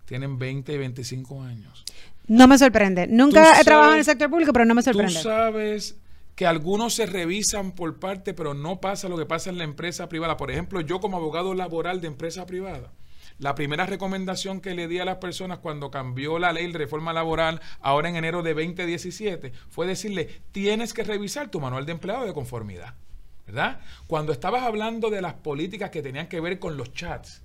tienen 0.05 0.39
20 0.39 0.73
y 0.73 0.77
25 0.77 1.43
años. 1.43 1.83
No 2.27 2.47
me 2.47 2.57
sorprende. 2.57 3.07
Nunca 3.07 3.59
he 3.59 3.63
trabajado 3.63 3.93
en 3.93 3.99
el 3.99 4.05
sector 4.05 4.29
público, 4.29 4.53
pero 4.53 4.65
no 4.65 4.73
me 4.73 4.81
sorprende. 4.81 5.13
Tú 5.13 5.19
sabes 5.21 5.97
que 6.35 6.45
algunos 6.45 6.93
se 6.95 7.05
revisan 7.05 7.73
por 7.73 7.99
parte, 7.99 8.33
pero 8.33 8.53
no 8.53 8.79
pasa 8.79 9.09
lo 9.09 9.17
que 9.17 9.25
pasa 9.25 9.49
en 9.49 9.57
la 9.57 9.65
empresa 9.65 10.07
privada. 10.07 10.37
Por 10.37 10.51
ejemplo, 10.51 10.79
yo 10.81 11.01
como 11.01 11.17
abogado 11.17 11.53
laboral 11.53 11.99
de 11.99 12.07
empresa 12.07 12.45
privada, 12.45 12.93
la 13.39 13.55
primera 13.55 13.85
recomendación 13.85 14.61
que 14.61 14.73
le 14.73 14.87
di 14.87 14.99
a 14.99 15.05
las 15.05 15.17
personas 15.17 15.59
cuando 15.59 15.91
cambió 15.91 16.39
la 16.39 16.53
ley 16.53 16.71
de 16.71 16.77
reforma 16.77 17.11
laboral 17.11 17.59
ahora 17.81 18.07
en 18.07 18.15
enero 18.15 18.43
de 18.43 18.53
2017 18.53 19.51
fue 19.69 19.87
decirle, 19.87 20.41
tienes 20.51 20.93
que 20.93 21.03
revisar 21.03 21.49
tu 21.49 21.59
manual 21.59 21.85
de 21.85 21.91
empleado 21.91 22.25
de 22.25 22.33
conformidad. 22.33 22.95
¿Verdad? 23.45 23.81
Cuando 24.07 24.31
estabas 24.31 24.63
hablando 24.63 25.09
de 25.09 25.21
las 25.21 25.33
políticas 25.33 25.89
que 25.89 26.01
tenían 26.01 26.27
que 26.27 26.39
ver 26.39 26.59
con 26.59 26.77
los 26.77 26.93
chats 26.93 27.41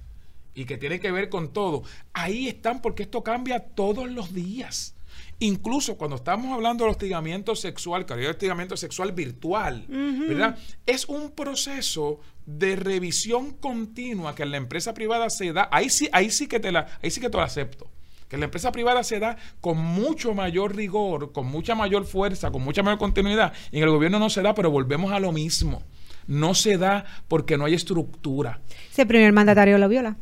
y 0.54 0.64
que 0.64 0.76
tienen 0.76 1.00
que 1.00 1.10
ver 1.10 1.28
con 1.28 1.52
todo, 1.52 1.82
ahí 2.12 2.48
están 2.48 2.80
porque 2.80 3.02
esto 3.04 3.22
cambia 3.22 3.60
todos 3.60 4.10
los 4.10 4.32
días. 4.32 4.94
Incluso 5.38 5.98
cuando 5.98 6.16
estamos 6.16 6.52
hablando 6.52 6.84
del 6.84 6.92
hostigamiento 6.92 7.54
sexual, 7.54 8.06
que 8.06 8.14
hay 8.14 8.26
hostigamiento 8.26 8.76
sexual 8.76 9.12
virtual, 9.12 9.84
¿verdad? 9.88 10.58
Es 10.86 11.06
un 11.06 11.30
proceso 11.32 12.20
de 12.46 12.76
revisión 12.76 13.52
continua 13.52 14.34
que 14.34 14.44
en 14.44 14.52
la 14.52 14.56
empresa 14.56 14.94
privada 14.94 15.28
se 15.28 15.52
da. 15.52 15.68
Ahí 15.72 15.90
sí, 15.90 16.08
ahí 16.12 16.30
sí 16.30 16.46
que 16.46 16.60
te 16.60 16.72
la, 16.72 16.86
ahí 17.02 17.10
sí 17.10 17.20
que 17.20 17.28
te 17.28 17.36
lo 17.36 17.42
acepto. 17.42 17.90
Que 18.28 18.36
la 18.36 18.46
empresa 18.46 18.72
privada 18.72 19.04
se 19.04 19.20
da 19.20 19.36
con 19.60 19.78
mucho 19.78 20.34
mayor 20.34 20.74
rigor, 20.74 21.32
con 21.32 21.46
mucha 21.46 21.74
mayor 21.74 22.04
fuerza, 22.04 22.50
con 22.50 22.62
mucha 22.62 22.82
mayor 22.82 22.98
continuidad. 22.98 23.52
Y 23.70 23.78
en 23.78 23.84
el 23.84 23.90
gobierno 23.90 24.18
no 24.18 24.30
se 24.30 24.42
da, 24.42 24.54
pero 24.54 24.70
volvemos 24.70 25.12
a 25.12 25.20
lo 25.20 25.32
mismo. 25.32 25.82
No 26.26 26.54
se 26.54 26.76
da 26.76 27.04
porque 27.28 27.56
no 27.56 27.66
hay 27.66 27.74
estructura. 27.74 28.60
Si 28.90 29.00
el 29.00 29.06
primer 29.06 29.32
mandatario 29.32 29.78
lo 29.78 29.88
viola. 29.88 30.16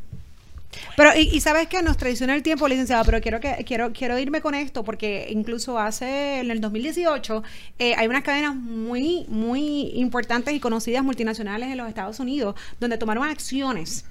Pero, 0.97 1.11
y, 1.17 1.39
sabes 1.41 1.67
que 1.67 1.81
nos 1.81 1.97
traiciona 1.97 2.35
el 2.35 2.43
tiempo, 2.43 2.67
licenciado, 2.67 3.03
pero 3.05 3.21
quiero 3.21 3.39
que 3.39 3.63
quiero 3.65 3.93
quiero 3.93 4.19
irme 4.19 4.41
con 4.41 4.55
esto, 4.55 4.83
porque 4.83 5.27
incluso 5.29 5.79
hace, 5.79 6.39
en 6.39 6.51
el 6.51 6.61
2018, 6.61 7.43
eh, 7.79 7.95
hay 7.95 8.07
unas 8.07 8.23
cadenas 8.23 8.55
muy, 8.55 9.25
muy 9.27 9.91
importantes 9.95 10.53
y 10.53 10.59
conocidas 10.59 11.03
multinacionales 11.03 11.69
en 11.69 11.77
los 11.77 11.87
Estados 11.87 12.19
Unidos, 12.19 12.55
donde 12.79 12.97
tomaron 12.97 13.23
acciones 13.23 14.05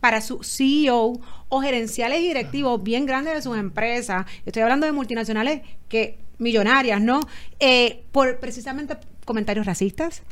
para 0.00 0.20
su 0.20 0.42
CEO 0.42 1.20
o 1.48 1.60
gerenciales 1.60 2.20
y 2.20 2.28
directivos 2.28 2.82
bien 2.82 3.06
grandes 3.06 3.34
de 3.34 3.42
sus 3.42 3.56
empresas. 3.56 4.26
Estoy 4.46 4.62
hablando 4.62 4.86
de 4.86 4.92
multinacionales 4.92 5.62
que 5.88 6.18
millonarias, 6.38 7.00
¿no? 7.00 7.20
Eh, 7.58 8.04
por 8.12 8.38
precisamente 8.38 8.96
comentarios 9.24 9.66
racistas 9.66 10.22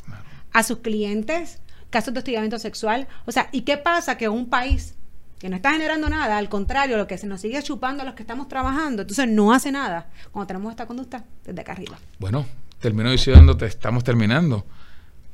a 0.52 0.62
sus 0.62 0.78
clientes, 0.78 1.58
casos 1.90 2.14
de 2.14 2.18
hostigamiento 2.18 2.58
sexual. 2.58 3.08
O 3.26 3.32
sea, 3.32 3.48
¿y 3.52 3.62
qué 3.62 3.76
pasa 3.76 4.16
que 4.16 4.28
un 4.28 4.48
país 4.48 4.94
que 5.38 5.50
no 5.50 5.56
está 5.56 5.72
generando 5.72 6.08
nada, 6.08 6.38
al 6.38 6.48
contrario, 6.48 6.96
lo 6.96 7.06
que 7.06 7.18
se 7.18 7.26
nos 7.26 7.42
sigue 7.42 7.62
chupando 7.62 8.02
a 8.02 8.06
los 8.06 8.14
que 8.14 8.22
estamos 8.22 8.48
trabajando, 8.48 9.02
entonces 9.02 9.28
no 9.28 9.52
hace 9.52 9.70
nada 9.70 10.08
cuando 10.32 10.46
tenemos 10.46 10.70
esta 10.70 10.86
conducta 10.86 11.24
desde 11.44 11.60
acá 11.60 11.72
arriba. 11.72 11.98
Bueno, 12.18 12.46
termino 12.80 13.10
diciéndote, 13.10 13.66
estamos 13.66 14.02
terminando. 14.02 14.64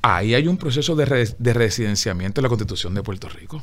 Ahí 0.03 0.35
hay 0.35 0.49
un 0.49 0.57
proceso 0.57 0.97
de, 0.97 1.33
de 1.39 1.55
residenciamiento 1.55 2.41
en 2.41 2.43
la 2.43 2.49
Constitución 2.49 2.95
de 2.95 3.03
Puerto 3.05 3.29
Rico. 3.29 3.63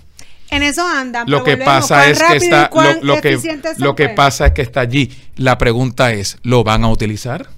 En 0.52 0.64
eso 0.64 0.88
andan. 0.88 1.30
Lo 1.30 1.44
que 1.44 1.58
pasa 1.58 2.10
es 2.10 2.22
que 2.22 2.38
está, 2.38 2.70
lo, 3.02 3.22
que, 3.22 3.38
lo 3.78 3.96
que 3.96 4.10
pasa 4.10 4.48
es 4.48 4.54
que 4.54 4.62
está 4.62 4.82
allí. 4.82 5.12
La 5.36 5.58
pregunta 5.58 6.12
es, 6.12 6.38
¿lo 6.44 6.64
van 6.64 6.84
a 6.84 6.90
utilizar? 6.90 7.50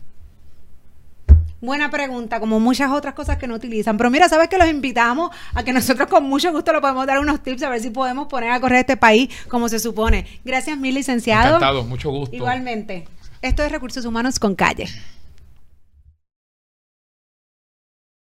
Buena 1.61 1.91
pregunta, 1.91 2.39
como 2.39 2.59
muchas 2.59 2.89
otras 2.91 3.13
cosas 3.13 3.37
que 3.37 3.47
no 3.47 3.53
utilizan. 3.53 3.95
Pero 3.95 4.09
mira, 4.09 4.27
sabes 4.27 4.49
que 4.49 4.57
los 4.57 4.67
invitamos 4.67 5.29
a 5.53 5.63
que 5.63 5.71
nosotros 5.71 6.09
con 6.09 6.23
mucho 6.23 6.51
gusto 6.51 6.73
le 6.73 6.81
podemos 6.81 7.05
dar 7.05 7.19
unos 7.19 7.43
tips 7.43 7.61
a 7.61 7.69
ver 7.69 7.79
si 7.79 7.91
podemos 7.91 8.27
poner 8.27 8.49
a 8.51 8.59
correr 8.59 8.79
este 8.79 8.97
país 8.97 9.29
como 9.47 9.69
se 9.69 9.77
supone. 9.77 10.25
Gracias, 10.43 10.75
mi 10.77 10.91
licenciado. 10.91 11.57
Encantado, 11.57 11.83
mucho 11.83 12.09
gusto. 12.09 12.35
Igualmente. 12.35 13.07
Esto 13.43 13.63
es 13.63 13.71
Recursos 13.71 14.05
Humanos 14.05 14.39
con 14.39 14.55
Calle. 14.55 14.87